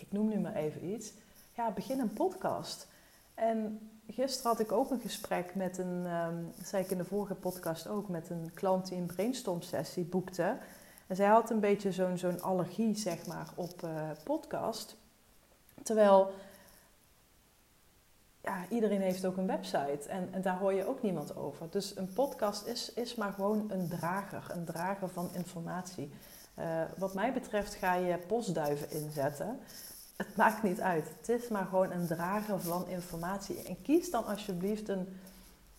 ik 0.03 0.11
noem 0.11 0.27
nu 0.27 0.39
maar 0.39 0.55
even 0.55 0.85
iets, 0.85 1.13
ja, 1.55 1.71
begin 1.71 1.99
een 1.99 2.13
podcast. 2.13 2.87
En 3.33 3.89
gisteren 4.07 4.51
had 4.51 4.59
ik 4.59 4.71
ook 4.71 4.91
een 4.91 4.99
gesprek 4.99 5.55
met 5.55 5.77
een, 5.77 6.05
um, 6.05 6.51
dat 6.57 6.67
zei 6.67 6.83
ik 6.83 6.91
in 6.91 6.97
de 6.97 7.05
vorige 7.05 7.35
podcast 7.35 7.87
ook, 7.87 8.09
met 8.09 8.29
een 8.29 8.51
klant 8.53 8.87
die 8.87 8.97
een 8.97 9.05
brainstorm 9.05 9.61
sessie 9.61 10.03
boekte. 10.03 10.57
En 11.07 11.15
zij 11.15 11.27
had 11.27 11.49
een 11.49 11.59
beetje 11.59 11.91
zo'n 11.91 12.17
zo'n 12.17 12.41
allergie, 12.41 12.95
zeg 12.95 13.27
maar, 13.27 13.49
op 13.55 13.81
uh, 13.83 14.09
podcast. 14.23 14.95
Terwijl 15.83 16.33
ja, 18.41 18.65
iedereen 18.69 19.01
heeft 19.01 19.25
ook 19.25 19.37
een 19.37 19.47
website 19.47 20.09
en, 20.09 20.29
en, 20.31 20.41
daar 20.41 20.57
hoor 20.57 20.73
je 20.73 20.87
ook 20.87 21.01
niemand 21.01 21.35
over. 21.35 21.67
Dus 21.69 21.97
een 21.97 22.13
podcast 22.13 22.65
is, 22.65 22.93
is 22.93 23.15
maar 23.15 23.33
gewoon 23.33 23.71
een 23.71 23.87
drager, 23.89 24.45
een 24.49 24.65
drager 24.65 25.09
van 25.09 25.29
informatie. 25.33 26.11
Uh, 26.59 26.81
wat 26.97 27.13
mij 27.13 27.33
betreft 27.33 27.73
ga 27.73 27.93
je 27.93 28.17
postduiven 28.17 28.91
inzetten. 28.91 29.59
Het 30.15 30.35
maakt 30.35 30.63
niet 30.63 30.81
uit. 30.81 31.09
Het 31.17 31.29
is 31.29 31.47
maar 31.47 31.65
gewoon 31.65 31.91
een 31.91 32.07
drager 32.07 32.59
van 32.59 32.87
informatie. 32.87 33.63
En 33.63 33.81
kies 33.81 34.11
dan 34.11 34.25
alsjeblieft 34.25 34.87
een, 34.87 35.19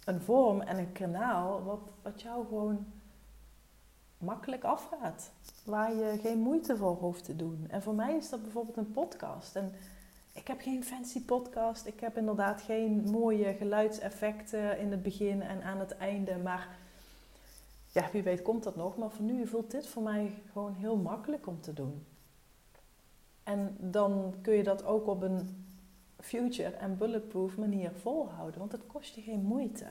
een 0.05 0.21
vorm 0.21 0.61
en 0.61 0.79
een 0.79 0.93
kanaal 0.93 1.65
wat, 1.65 1.81
wat 2.03 2.23
jou 2.23 2.47
gewoon 2.47 2.87
makkelijk 4.19 4.65
afgaat. 4.65 5.31
Waar 5.65 5.95
je 5.95 6.19
geen 6.23 6.39
moeite 6.39 6.77
voor 6.77 6.97
hoeft 6.97 7.25
te 7.25 7.37
doen. 7.37 7.67
En 7.69 7.83
voor 7.83 7.95
mij 7.95 8.17
is 8.17 8.29
dat 8.29 8.43
bijvoorbeeld 8.43 8.77
een 8.77 8.93
podcast. 8.93 9.57
En 9.57 9.73
ik 10.33 10.47
heb 10.47 10.61
geen 10.61 10.85
fancy 10.85 11.25
podcast. 11.25 11.87
Ik 11.87 12.01
heb 12.01 12.17
inderdaad 12.17 12.63
geen 12.63 13.11
mooie 13.11 13.55
geluidseffecten 13.55 14.79
in 14.79 14.91
het 14.91 15.03
begin 15.03 15.43
en 15.43 15.63
aan 15.63 15.79
het 15.79 15.97
einde. 15.97 16.37
Maar 16.37 16.69
ja, 17.93 18.09
wie 18.13 18.23
weet 18.23 18.43
komt 18.43 18.63
dat 18.63 18.77
nog. 18.77 18.97
Maar 18.97 19.11
voor 19.11 19.25
nu 19.25 19.47
voelt 19.47 19.71
dit 19.71 19.87
voor 19.87 20.03
mij 20.03 20.43
gewoon 20.53 20.75
heel 20.75 20.97
makkelijk 20.97 21.47
om 21.47 21.61
te 21.61 21.73
doen. 21.73 22.07
En 23.45 23.77
dan 23.79 24.35
kun 24.43 24.55
je 24.55 24.63
dat 24.63 24.85
ook 24.85 25.07
op 25.07 25.23
een 25.23 25.67
future 26.21 26.77
en 26.77 26.97
bulletproof 26.97 27.57
manier 27.57 27.91
volhouden. 27.93 28.59
Want 28.59 28.73
het 28.73 28.87
kost 28.87 29.15
je 29.15 29.23
geen 29.23 29.43
moeite. 29.43 29.87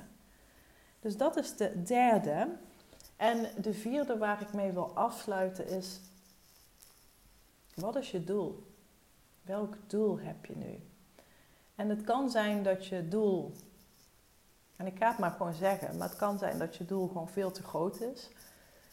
Dus 0.99 1.17
dat 1.17 1.37
is 1.37 1.55
de 1.55 1.83
derde. 1.83 2.47
En 3.15 3.47
de 3.61 3.73
vierde 3.73 4.17
waar 4.17 4.41
ik 4.41 4.53
mee 4.53 4.71
wil 4.71 4.91
afsluiten 4.95 5.67
is: 5.67 5.99
wat 7.75 7.95
is 7.95 8.11
je 8.11 8.23
doel? 8.23 8.63
Welk 9.41 9.77
doel 9.87 10.19
heb 10.19 10.45
je 10.45 10.55
nu? 10.55 10.79
En 11.75 11.89
het 11.89 12.03
kan 12.03 12.29
zijn 12.29 12.63
dat 12.63 12.85
je 12.85 13.07
doel, 13.07 13.51
en 14.75 14.85
ik 14.85 14.97
ga 14.97 15.09
het 15.09 15.17
maar 15.17 15.31
gewoon 15.31 15.53
zeggen, 15.53 15.97
maar 15.97 16.09
het 16.09 16.17
kan 16.17 16.37
zijn 16.37 16.59
dat 16.59 16.75
je 16.75 16.85
doel 16.85 17.07
gewoon 17.07 17.29
veel 17.29 17.51
te 17.51 17.63
groot 17.63 18.01
is. 18.01 18.29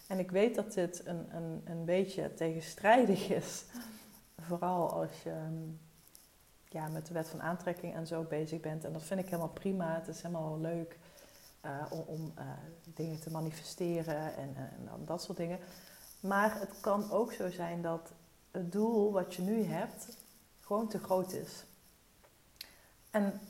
En 0.07 0.19
ik 0.19 0.31
weet 0.31 0.55
dat 0.55 0.73
dit 0.73 1.07
een, 1.07 1.37
een, 1.37 1.63
een 1.65 1.85
beetje 1.85 2.35
tegenstrijdig 2.35 3.29
is, 3.29 3.65
vooral 4.41 4.93
als 4.93 5.23
je 5.23 5.35
ja, 6.69 6.89
met 6.89 7.07
de 7.07 7.15
wet 7.15 7.29
van 7.29 7.43
aantrekking 7.43 7.95
en 7.95 8.07
zo 8.07 8.23
bezig 8.23 8.61
bent. 8.61 8.85
En 8.85 8.93
dat 8.93 9.03
vind 9.03 9.21
ik 9.21 9.27
helemaal 9.27 9.49
prima, 9.49 9.95
het 9.95 10.09
is 10.09 10.23
helemaal 10.23 10.59
leuk. 10.61 10.99
Uh, 11.65 11.83
om, 11.91 12.01
om 12.07 12.33
uh, 12.39 12.45
dingen 12.95 13.21
te 13.21 13.31
manifesteren 13.31 14.37
en, 14.37 14.57
en, 14.57 15.05
dat 15.05 15.23
soort 15.23 15.39
dingen. 15.39 15.59
Maar 16.21 16.61
het 16.61 16.81
kan 16.81 17.11
ook 17.11 17.33
zo 17.33 17.51
zijn 17.51 17.83
dat 17.83 18.13
het 18.51 18.73
doel 18.73 19.13
wat 19.13 19.35
je 19.35 19.43
nu 19.43 19.63
hebt 19.63 20.17
gewoon 20.61 20.89
te 20.89 20.99
groot 20.99 21.33
is. 21.33 21.65
En 23.11 23.41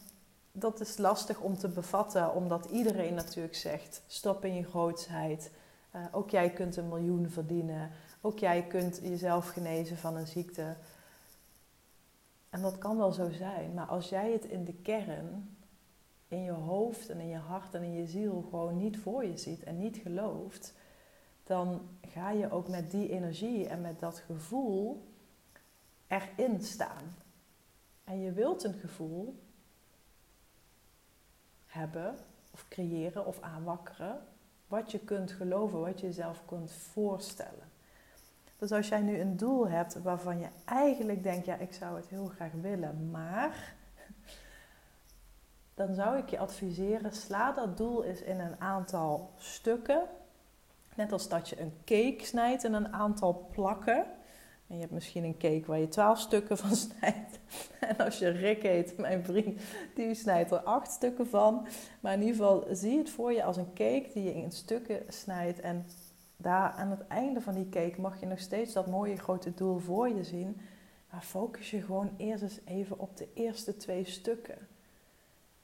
dat 0.53 0.81
is 0.81 0.97
lastig 0.97 1.41
om 1.41 1.59
te 1.59 1.69
bevatten, 1.69 2.35
omdat 2.35 2.65
iedereen 2.65 3.15
natuurlijk 3.15 3.55
zegt: 3.55 4.03
stop 4.07 4.45
in 4.45 4.55
je 4.55 4.65
grootsheid. 4.65 5.51
Ook 6.13 6.31
jij 6.31 6.51
kunt 6.51 6.77
een 6.77 6.89
miljoen 6.89 7.31
verdienen. 7.31 7.91
Ook 8.21 8.39
jij 8.39 8.67
kunt 8.67 9.01
jezelf 9.03 9.49
genezen 9.49 9.97
van 9.97 10.17
een 10.17 10.27
ziekte. 10.27 10.77
En 12.51 12.63
dat 12.63 12.79
kan 12.79 12.97
wel 12.97 13.13
zo 13.13 13.31
zijn, 13.31 13.75
maar 13.75 13.87
als 13.87 14.09
jij 14.09 14.33
het 14.33 14.45
in 14.45 14.65
de 14.65 14.75
kern 14.75 15.57
in 16.29 16.43
je 16.43 16.51
hoofd 16.51 17.09
en 17.09 17.21
in 17.21 17.29
je 17.29 17.37
hart 17.37 17.75
en 17.75 17.83
in 17.83 17.93
je 17.93 18.07
ziel 18.07 18.47
gewoon 18.51 18.77
niet 18.77 18.99
voor 18.99 19.25
je 19.25 19.37
ziet 19.37 19.63
en 19.63 19.79
niet 19.79 19.97
gelooft, 19.97 20.75
dan 21.45 21.89
ga 22.01 22.31
je 22.31 22.51
ook 22.51 22.69
met 22.69 22.91
die 22.91 23.09
energie 23.09 23.67
en 23.67 23.81
met 23.81 24.01
dat 24.01 24.19
gevoel 24.19 25.09
erin 26.07 26.63
staan. 26.63 27.17
En 28.05 28.21
je 28.21 28.33
wilt 28.33 28.65
een 28.65 28.75
gevoel 28.75 29.43
hebben 31.67 32.17
of 32.51 32.69
creëren 32.69 33.27
of 33.27 33.41
aanwakkeren 33.41 34.27
wat 34.67 34.91
je 34.91 34.99
kunt 34.99 35.33
geloven, 35.33 35.81
wat 35.81 36.01
je 36.01 36.07
jezelf 36.07 36.45
kunt 36.45 36.73
voorstellen. 36.73 37.70
Dus 38.61 38.73
als 38.73 38.89
jij 38.89 39.01
nu 39.01 39.21
een 39.21 39.37
doel 39.37 39.69
hebt 39.69 40.03
waarvan 40.03 40.39
je 40.39 40.47
eigenlijk 40.65 41.23
denkt, 41.23 41.47
ja, 41.47 41.57
ik 41.57 41.73
zou 41.73 41.97
het 41.97 42.09
heel 42.09 42.27
graag 42.27 42.53
willen, 42.61 43.11
maar 43.11 43.75
dan 45.75 45.95
zou 45.95 46.19
ik 46.19 46.29
je 46.29 46.39
adviseren, 46.39 47.13
sla 47.13 47.53
dat 47.53 47.77
doel 47.77 48.05
eens 48.05 48.23
in 48.23 48.41
een 48.41 48.61
aantal 48.61 49.31
stukken. 49.37 50.03
Net 50.95 51.13
als 51.13 51.29
dat 51.29 51.49
je 51.49 51.61
een 51.61 51.73
cake 51.85 52.25
snijdt 52.25 52.65
in 52.65 52.73
een 52.73 52.93
aantal 52.93 53.49
plakken. 53.53 54.07
En 54.67 54.75
je 54.75 54.81
hebt 54.81 54.93
misschien 54.93 55.25
een 55.25 55.39
cake 55.39 55.65
waar 55.67 55.79
je 55.79 55.89
twaalf 55.89 56.19
stukken 56.19 56.59
van 56.59 56.77
snijdt. 56.87 57.39
En 57.81 57.97
als 57.97 58.19
je 58.19 58.29
Rick 58.29 58.63
heet, 58.63 58.97
mijn 58.99 59.25
vriend, 59.25 59.61
die 59.95 60.15
snijdt 60.15 60.51
er 60.51 60.61
acht 60.61 60.91
stukken 60.91 61.27
van. 61.27 61.67
Maar 62.01 62.13
in 62.13 62.21
ieder 62.21 62.37
geval, 62.37 62.67
zie 62.71 62.99
het 62.99 63.11
voor 63.11 63.33
je 63.33 63.45
als 63.45 63.57
een 63.57 63.73
cake 63.75 64.11
die 64.15 64.25
je 64.25 64.35
in 64.35 64.53
stukken 64.53 65.03
snijdt. 65.09 65.61
En 65.61 65.87
daar 66.41 66.71
aan 66.71 66.91
het 66.91 67.07
einde 67.07 67.41
van 67.41 67.55
die 67.55 67.69
cake 67.69 68.01
mag 68.01 68.21
je 68.21 68.27
nog 68.27 68.39
steeds 68.39 68.73
dat 68.73 68.87
mooie 68.87 69.17
grote 69.17 69.55
doel 69.55 69.79
voor 69.79 70.09
je 70.09 70.25
zien. 70.25 70.61
Maar 71.11 71.23
focus 71.23 71.71
je 71.71 71.83
gewoon 71.83 72.11
eerst 72.17 72.43
eens 72.43 72.61
even 72.65 72.99
op 72.99 73.17
de 73.17 73.29
eerste 73.35 73.77
twee 73.77 74.05
stukken. 74.05 74.59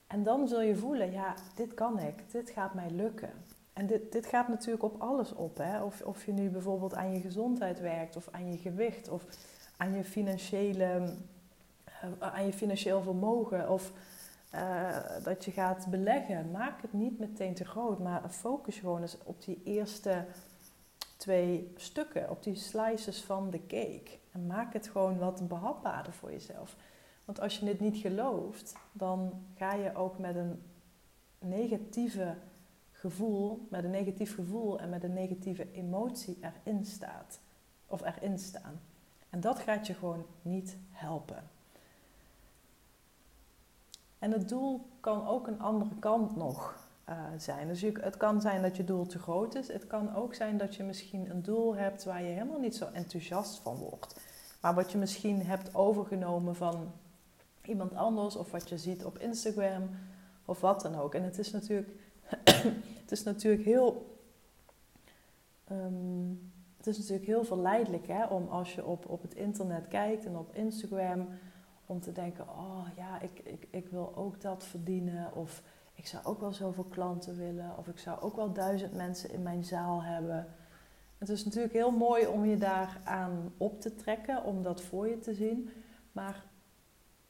En 0.06 0.22
dan 0.22 0.48
zul 0.48 0.62
je 0.62 0.76
voelen, 0.76 1.12
ja, 1.12 1.34
dit 1.54 1.74
kan 1.74 1.98
ik, 1.98 2.14
dit 2.30 2.50
gaat 2.50 2.74
mij 2.74 2.90
lukken. 2.90 3.30
En 3.72 3.86
dit, 3.86 4.12
dit 4.12 4.26
gaat 4.26 4.48
natuurlijk 4.48 4.82
op 4.82 5.00
alles 5.00 5.34
op. 5.34 5.56
Hè? 5.56 5.82
Of, 5.82 6.00
of 6.00 6.24
je 6.26 6.32
nu 6.32 6.48
bijvoorbeeld 6.48 6.94
aan 6.94 7.12
je 7.12 7.20
gezondheid 7.20 7.80
werkt, 7.80 8.16
of 8.16 8.28
aan 8.30 8.52
je 8.52 8.58
gewicht, 8.58 9.08
of 9.08 9.24
aan 9.76 9.94
je 9.94 10.04
financiële, 10.04 11.14
uh, 12.20 12.32
aan 12.32 12.46
je 12.46 12.52
financieel 12.52 13.02
vermogen, 13.02 13.70
of 13.70 13.92
uh, 14.54 14.96
dat 15.22 15.44
je 15.44 15.50
gaat 15.50 15.86
beleggen. 15.90 16.50
Maak 16.50 16.82
het 16.82 16.92
niet 16.92 17.18
meteen 17.18 17.54
te 17.54 17.64
groot, 17.64 17.98
maar 17.98 18.28
focus 18.28 18.78
gewoon 18.78 19.00
eens 19.00 19.18
op 19.24 19.44
die 19.44 19.60
eerste 19.64 20.24
twee 21.26 21.72
stukken, 21.76 22.30
op 22.30 22.42
die 22.42 22.54
slices 22.54 23.22
van 23.22 23.50
de 23.50 23.66
cake. 23.66 24.18
En 24.32 24.46
maak 24.46 24.72
het 24.72 24.88
gewoon 24.88 25.18
wat 25.18 25.48
behapbaarder 25.48 26.12
voor 26.12 26.30
jezelf. 26.30 26.76
Want 27.24 27.40
als 27.40 27.58
je 27.58 27.64
dit 27.64 27.80
niet 27.80 27.96
gelooft, 27.96 28.76
dan 28.92 29.32
ga 29.56 29.74
je 29.74 29.94
ook 29.94 30.18
met 30.18 30.36
een 30.36 30.62
negatieve 31.38 32.34
gevoel, 32.92 33.66
met 33.70 33.84
een 33.84 33.90
negatief 33.90 34.34
gevoel 34.34 34.78
en 34.78 34.88
met 34.88 35.04
een 35.04 35.12
negatieve 35.12 35.72
emotie 35.72 36.38
erin 36.40 36.84
staat. 36.84 37.38
Of 37.86 38.02
erin 38.04 38.38
staan. 38.38 38.80
En 39.30 39.40
dat 39.40 39.58
gaat 39.58 39.86
je 39.86 39.94
gewoon 39.94 40.26
niet 40.42 40.76
helpen. 40.90 41.48
En 44.18 44.32
het 44.32 44.48
doel 44.48 44.86
kan 45.00 45.26
ook 45.26 45.46
een 45.46 45.60
andere 45.60 45.94
kant 45.98 46.36
nog 46.36 46.85
uh, 47.08 47.22
zijn. 47.36 47.68
Dus 47.68 47.80
je, 47.80 47.92
het 48.00 48.16
kan 48.16 48.40
zijn 48.40 48.62
dat 48.62 48.76
je 48.76 48.84
doel 48.84 49.06
te 49.06 49.18
groot 49.18 49.54
is. 49.54 49.68
Het 49.68 49.86
kan 49.86 50.14
ook 50.14 50.34
zijn 50.34 50.58
dat 50.58 50.74
je 50.74 50.82
misschien 50.82 51.30
een 51.30 51.42
doel 51.42 51.76
hebt 51.76 52.04
waar 52.04 52.22
je 52.22 52.28
helemaal 52.32 52.60
niet 52.60 52.76
zo 52.76 52.88
enthousiast 52.92 53.58
van 53.58 53.76
wordt. 53.76 54.20
Maar 54.60 54.74
wat 54.74 54.92
je 54.92 54.98
misschien 54.98 55.42
hebt 55.42 55.74
overgenomen 55.74 56.56
van 56.56 56.92
iemand 57.62 57.94
anders 57.94 58.36
of 58.36 58.50
wat 58.50 58.68
je 58.68 58.78
ziet 58.78 59.04
op 59.04 59.18
Instagram 59.18 59.90
of 60.44 60.60
wat 60.60 60.80
dan 60.80 60.94
ook. 60.94 61.14
En 61.14 61.22
het 61.22 61.38
is 61.38 61.50
natuurlijk 61.50 61.90
het 63.02 63.10
is 63.10 63.22
natuurlijk 63.22 63.64
heel. 63.64 64.16
Ehm, 65.64 66.34
het 66.76 66.86
is 66.86 66.98
natuurlijk 66.98 67.26
heel 67.26 67.44
verleidelijk 67.44 68.06
hè, 68.06 68.24
om 68.24 68.48
als 68.48 68.74
je 68.74 68.84
op, 68.84 69.08
op 69.08 69.22
het 69.22 69.34
internet 69.34 69.88
kijkt 69.88 70.26
en 70.26 70.36
op 70.36 70.54
Instagram, 70.54 71.28
om 71.86 72.00
te 72.00 72.12
denken: 72.12 72.48
oh 72.48 72.86
ja, 72.96 73.20
ik, 73.20 73.40
ik, 73.44 73.66
ik 73.70 73.88
wil 73.88 74.16
ook 74.16 74.40
dat 74.40 74.64
verdienen. 74.64 75.34
Of 75.34 75.62
ik 75.96 76.06
zou 76.06 76.24
ook 76.24 76.40
wel 76.40 76.52
zoveel 76.52 76.84
klanten 76.84 77.36
willen. 77.36 77.78
Of 77.78 77.88
ik 77.88 77.98
zou 77.98 78.20
ook 78.20 78.36
wel 78.36 78.52
duizend 78.52 78.94
mensen 78.94 79.30
in 79.30 79.42
mijn 79.42 79.64
zaal 79.64 80.02
hebben. 80.02 80.46
Het 81.18 81.28
is 81.28 81.44
natuurlijk 81.44 81.72
heel 81.72 81.90
mooi 81.90 82.26
om 82.26 82.44
je 82.44 82.56
daar 82.56 83.00
aan 83.04 83.52
op 83.56 83.80
te 83.80 83.94
trekken, 83.94 84.44
om 84.44 84.62
dat 84.62 84.82
voor 84.82 85.08
je 85.08 85.18
te 85.18 85.34
zien. 85.34 85.70
Maar 86.12 86.44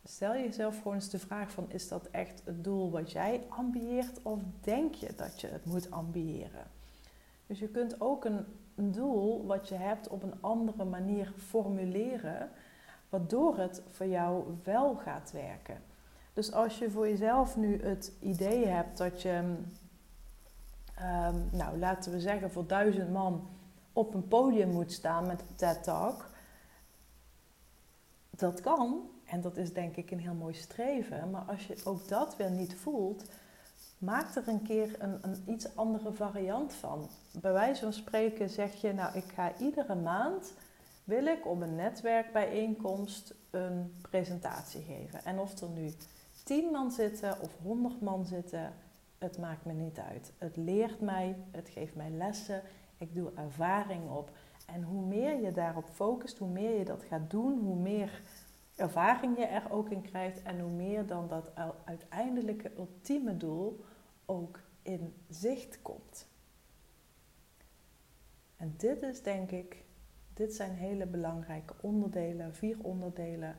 stel 0.05 0.33
jezelf 0.33 0.77
gewoon 0.77 0.95
eens 0.95 1.11
de 1.11 1.19
vraag 1.19 1.51
van, 1.51 1.71
is 1.71 1.89
dat 1.89 2.07
echt 2.11 2.43
het 2.45 2.65
doel 2.65 2.91
wat 2.91 3.13
jij 3.13 3.45
ambieert 3.49 4.23
of 4.23 4.41
denk 4.61 4.95
je 4.95 5.15
dat 5.17 5.41
je 5.41 5.47
het 5.47 5.65
moet 5.65 5.91
ambiëren? 5.91 6.71
Dus 7.47 7.59
je 7.59 7.69
kunt 7.69 8.01
ook 8.01 8.25
een, 8.25 8.47
een 8.75 8.93
doel 8.93 9.47
wat 9.47 9.69
je 9.69 9.75
hebt 9.75 10.09
op 10.09 10.23
een 10.23 10.41
andere 10.43 10.85
manier 10.85 11.33
formuleren, 11.37 12.51
waardoor 13.09 13.57
het 13.59 13.83
voor 13.91 14.07
jou 14.07 14.57
wel 14.65 14.95
gaat 14.95 15.33
werken. 15.33 15.83
Dus 16.37 16.53
als 16.53 16.79
je 16.79 16.91
voor 16.91 17.09
jezelf 17.09 17.57
nu 17.57 17.83
het 17.83 18.13
idee 18.21 18.67
hebt 18.67 18.99
dat 18.99 19.23
je, 19.23 19.33
um, 19.33 19.73
nou 21.51 21.79
laten 21.79 22.13
we 22.13 22.21
zeggen, 22.21 22.51
voor 22.51 22.67
duizend 22.67 23.13
man 23.13 23.49
op 23.93 24.15
een 24.15 24.29
podium 24.29 24.69
moet 24.69 24.93
staan 24.93 25.27
met 25.27 25.41
een 25.41 25.55
TED 25.55 25.83
Talk, 25.83 26.31
dat 28.31 28.61
kan 28.61 29.11
en 29.25 29.41
dat 29.41 29.57
is 29.57 29.73
denk 29.73 29.97
ik 29.97 30.11
een 30.11 30.21
heel 30.21 30.35
mooi 30.35 30.55
streven. 30.55 31.31
Maar 31.31 31.43
als 31.43 31.67
je 31.67 31.81
ook 31.85 32.09
dat 32.09 32.37
weer 32.37 32.51
niet 32.51 32.75
voelt, 32.75 33.25
maak 33.99 34.35
er 34.35 34.49
een 34.49 34.63
keer 34.63 34.95
een, 34.99 35.19
een 35.23 35.43
iets 35.47 35.77
andere 35.77 36.13
variant 36.13 36.73
van. 36.73 37.09
Bij 37.33 37.53
wijze 37.53 37.83
van 37.83 37.93
spreken 37.93 38.51
zeg 38.51 38.75
je, 38.75 38.93
nou 38.93 39.17
ik 39.17 39.33
ga 39.35 39.53
iedere 39.59 39.95
maand, 39.95 40.53
wil 41.05 41.27
ik 41.27 41.47
op 41.47 41.61
een 41.61 41.75
netwerkbijeenkomst 41.75 43.35
een 43.51 43.95
presentatie 44.01 44.83
geven. 44.83 45.25
En 45.25 45.39
of 45.39 45.61
er 45.61 45.69
nu 45.69 45.93
10 46.47 46.71
man 46.71 46.91
zitten 46.91 47.41
of 47.41 47.57
100 47.63 48.01
man 48.01 48.27
zitten, 48.27 48.73
het 49.19 49.39
maakt 49.39 49.65
me 49.65 49.73
niet 49.73 49.99
uit. 49.99 50.33
Het 50.39 50.57
leert 50.57 51.01
mij, 51.01 51.37
het 51.51 51.69
geeft 51.69 51.95
mij 51.95 52.11
lessen, 52.11 52.63
ik 52.99 53.15
doe 53.15 53.33
ervaring 53.35 54.11
op. 54.11 54.31
En 54.67 54.83
hoe 54.83 55.07
meer 55.07 55.41
je 55.41 55.53
daarop 55.53 55.89
focust, 55.89 56.39
hoe 56.39 56.49
meer 56.49 56.79
je 56.79 56.85
dat 56.85 57.03
gaat 57.03 57.31
doen, 57.31 57.59
hoe 57.59 57.77
meer 57.77 58.23
ervaring 58.77 59.39
je 59.39 59.45
er 59.45 59.71
ook 59.71 59.91
in 59.91 60.03
krijgt 60.03 60.43
en 60.43 60.61
hoe 60.61 60.71
meer 60.71 61.07
dan 61.07 61.29
dat 61.29 61.51
uiteindelijke 61.85 62.71
ultieme 62.77 63.37
doel 63.37 63.85
ook 64.25 64.61
in 64.83 65.15
zicht 65.29 65.83
komt. 65.83 66.29
En 68.57 68.75
dit 68.77 69.03
is 69.03 69.23
denk 69.23 69.51
ik, 69.51 69.85
dit 70.35 70.55
zijn 70.55 70.75
hele 70.75 71.07
belangrijke 71.07 71.75
onderdelen, 71.81 72.55
vier 72.55 72.77
onderdelen, 72.83 73.57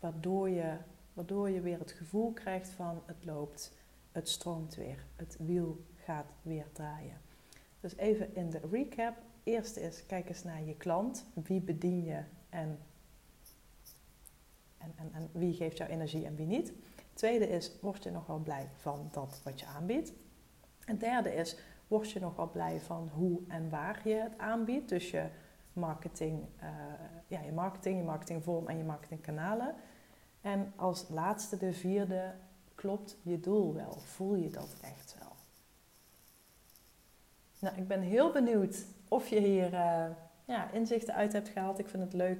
waardoor 0.00 0.48
je, 0.48 0.76
waardoor 1.20 1.50
je 1.50 1.60
weer 1.60 1.78
het 1.78 1.92
gevoel 1.92 2.32
krijgt 2.32 2.68
van 2.68 3.02
het 3.06 3.24
loopt, 3.24 3.72
het 4.12 4.28
stroomt 4.28 4.74
weer, 4.74 5.04
het 5.16 5.36
wiel 5.38 5.84
gaat 5.94 6.32
weer 6.42 6.66
draaien. 6.72 7.20
Dus 7.80 7.96
even 7.96 8.34
in 8.34 8.50
de 8.50 8.60
recap. 8.70 9.16
Eerste 9.42 9.80
is, 9.80 10.06
kijk 10.06 10.28
eens 10.28 10.42
naar 10.42 10.62
je 10.62 10.76
klant. 10.76 11.26
Wie 11.34 11.60
bedien 11.60 12.04
je 12.04 12.22
en 12.48 12.78
en, 14.78 14.92
en, 14.96 15.12
en 15.12 15.28
wie 15.32 15.54
geeft 15.54 15.76
jou 15.76 15.90
energie 15.90 16.26
en 16.26 16.36
wie 16.36 16.46
niet. 16.46 16.72
Tweede 17.14 17.48
is, 17.48 17.78
word 17.80 18.02
je 18.02 18.10
nog 18.10 18.26
wel 18.26 18.38
blij 18.38 18.68
van 18.76 19.08
dat 19.12 19.40
wat 19.44 19.60
je 19.60 19.66
aanbiedt. 19.66 20.12
En 20.84 20.98
derde 20.98 21.34
is, 21.34 21.58
word 21.88 22.10
je 22.10 22.20
nog 22.20 22.36
wel 22.36 22.50
blij 22.50 22.80
van 22.80 23.08
hoe 23.08 23.40
en 23.48 23.70
waar 23.70 24.08
je 24.08 24.14
het 24.14 24.38
aanbiedt. 24.38 24.88
Dus 24.88 25.10
je 25.10 25.28
marketing, 25.72 26.46
uh, 26.62 26.68
ja, 27.26 27.40
je 27.40 27.52
marketing, 27.52 27.98
je 27.98 28.04
marketingvorm 28.04 28.68
en 28.68 28.76
je 28.76 28.84
marketingkanalen. 28.84 29.74
En 30.40 30.72
als 30.76 31.08
laatste, 31.08 31.56
de 31.56 31.72
vierde, 31.72 32.34
klopt 32.74 33.16
je 33.22 33.40
doel 33.40 33.74
wel? 33.74 33.98
Voel 33.98 34.34
je 34.34 34.50
dat 34.50 34.76
echt 34.82 35.16
wel? 35.18 35.32
Nou, 37.58 37.76
ik 37.76 37.88
ben 37.88 38.00
heel 38.00 38.32
benieuwd 38.32 38.84
of 39.08 39.28
je 39.28 39.40
hier 39.40 39.72
uh, 39.72 40.06
ja, 40.44 40.70
inzichten 40.70 41.14
uit 41.14 41.32
hebt 41.32 41.48
gehaald. 41.48 41.78
Ik 41.78 41.88
vind 41.88 42.02
het 42.02 42.12
leuk 42.12 42.38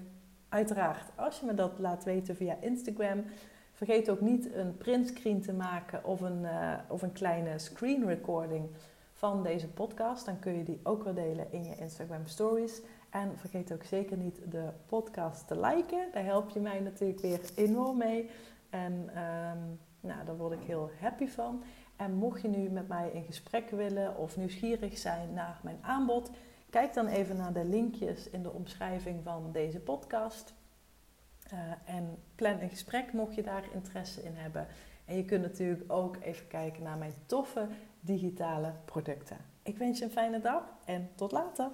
Uiteraard, 0.50 1.04
als 1.14 1.40
je 1.40 1.46
me 1.46 1.54
dat 1.54 1.78
laat 1.78 2.04
weten 2.04 2.36
via 2.36 2.56
Instagram, 2.60 3.24
vergeet 3.72 4.10
ook 4.10 4.20
niet 4.20 4.54
een 4.54 4.76
printscreen 4.76 5.40
te 5.40 5.52
maken 5.52 6.04
of 6.04 6.20
een, 6.20 6.42
uh, 6.42 6.74
of 6.88 7.02
een 7.02 7.12
kleine 7.12 7.58
screen 7.58 8.06
recording 8.06 8.68
van 9.12 9.42
deze 9.42 9.68
podcast. 9.68 10.26
Dan 10.26 10.38
kun 10.38 10.58
je 10.58 10.64
die 10.64 10.80
ook 10.82 11.04
weer 11.04 11.14
delen 11.14 11.52
in 11.52 11.64
je 11.64 11.76
Instagram 11.76 12.26
stories. 12.26 12.80
En 13.10 13.38
vergeet 13.38 13.72
ook 13.72 13.84
zeker 13.84 14.16
niet 14.16 14.40
de 14.50 14.68
podcast 14.86 15.46
te 15.46 15.60
liken. 15.60 16.08
Daar 16.12 16.24
help 16.24 16.50
je 16.50 16.60
mij 16.60 16.80
natuurlijk 16.80 17.20
weer 17.20 17.40
enorm 17.54 17.96
mee. 17.96 18.30
En 18.70 18.92
um, 18.92 19.78
nou, 20.00 20.24
daar 20.24 20.36
word 20.36 20.52
ik 20.52 20.66
heel 20.66 20.90
happy 21.00 21.26
van. 21.26 21.62
En 21.96 22.14
mocht 22.14 22.42
je 22.42 22.48
nu 22.48 22.68
met 22.68 22.88
mij 22.88 23.10
in 23.10 23.24
gesprek 23.24 23.70
willen 23.70 24.16
of 24.16 24.36
nieuwsgierig 24.36 24.98
zijn 24.98 25.34
naar 25.34 25.60
mijn 25.62 25.78
aanbod, 25.80 26.30
Kijk 26.70 26.94
dan 26.94 27.06
even 27.06 27.36
naar 27.36 27.52
de 27.52 27.64
linkjes 27.64 28.30
in 28.30 28.42
de 28.42 28.52
omschrijving 28.52 29.22
van 29.22 29.52
deze 29.52 29.80
podcast. 29.80 30.54
Uh, 31.52 31.58
en 31.84 32.18
plan 32.34 32.60
een 32.60 32.68
gesprek 32.68 33.12
mocht 33.12 33.34
je 33.34 33.42
daar 33.42 33.64
interesse 33.74 34.22
in 34.22 34.34
hebben. 34.34 34.66
En 35.04 35.16
je 35.16 35.24
kunt 35.24 35.42
natuurlijk 35.42 35.92
ook 35.92 36.16
even 36.22 36.46
kijken 36.46 36.82
naar 36.82 36.96
mijn 36.96 37.14
toffe 37.26 37.68
digitale 38.00 38.72
producten. 38.84 39.36
Ik 39.62 39.78
wens 39.78 39.98
je 39.98 40.04
een 40.04 40.10
fijne 40.10 40.40
dag 40.40 40.62
en 40.84 41.10
tot 41.14 41.32
later. 41.32 41.70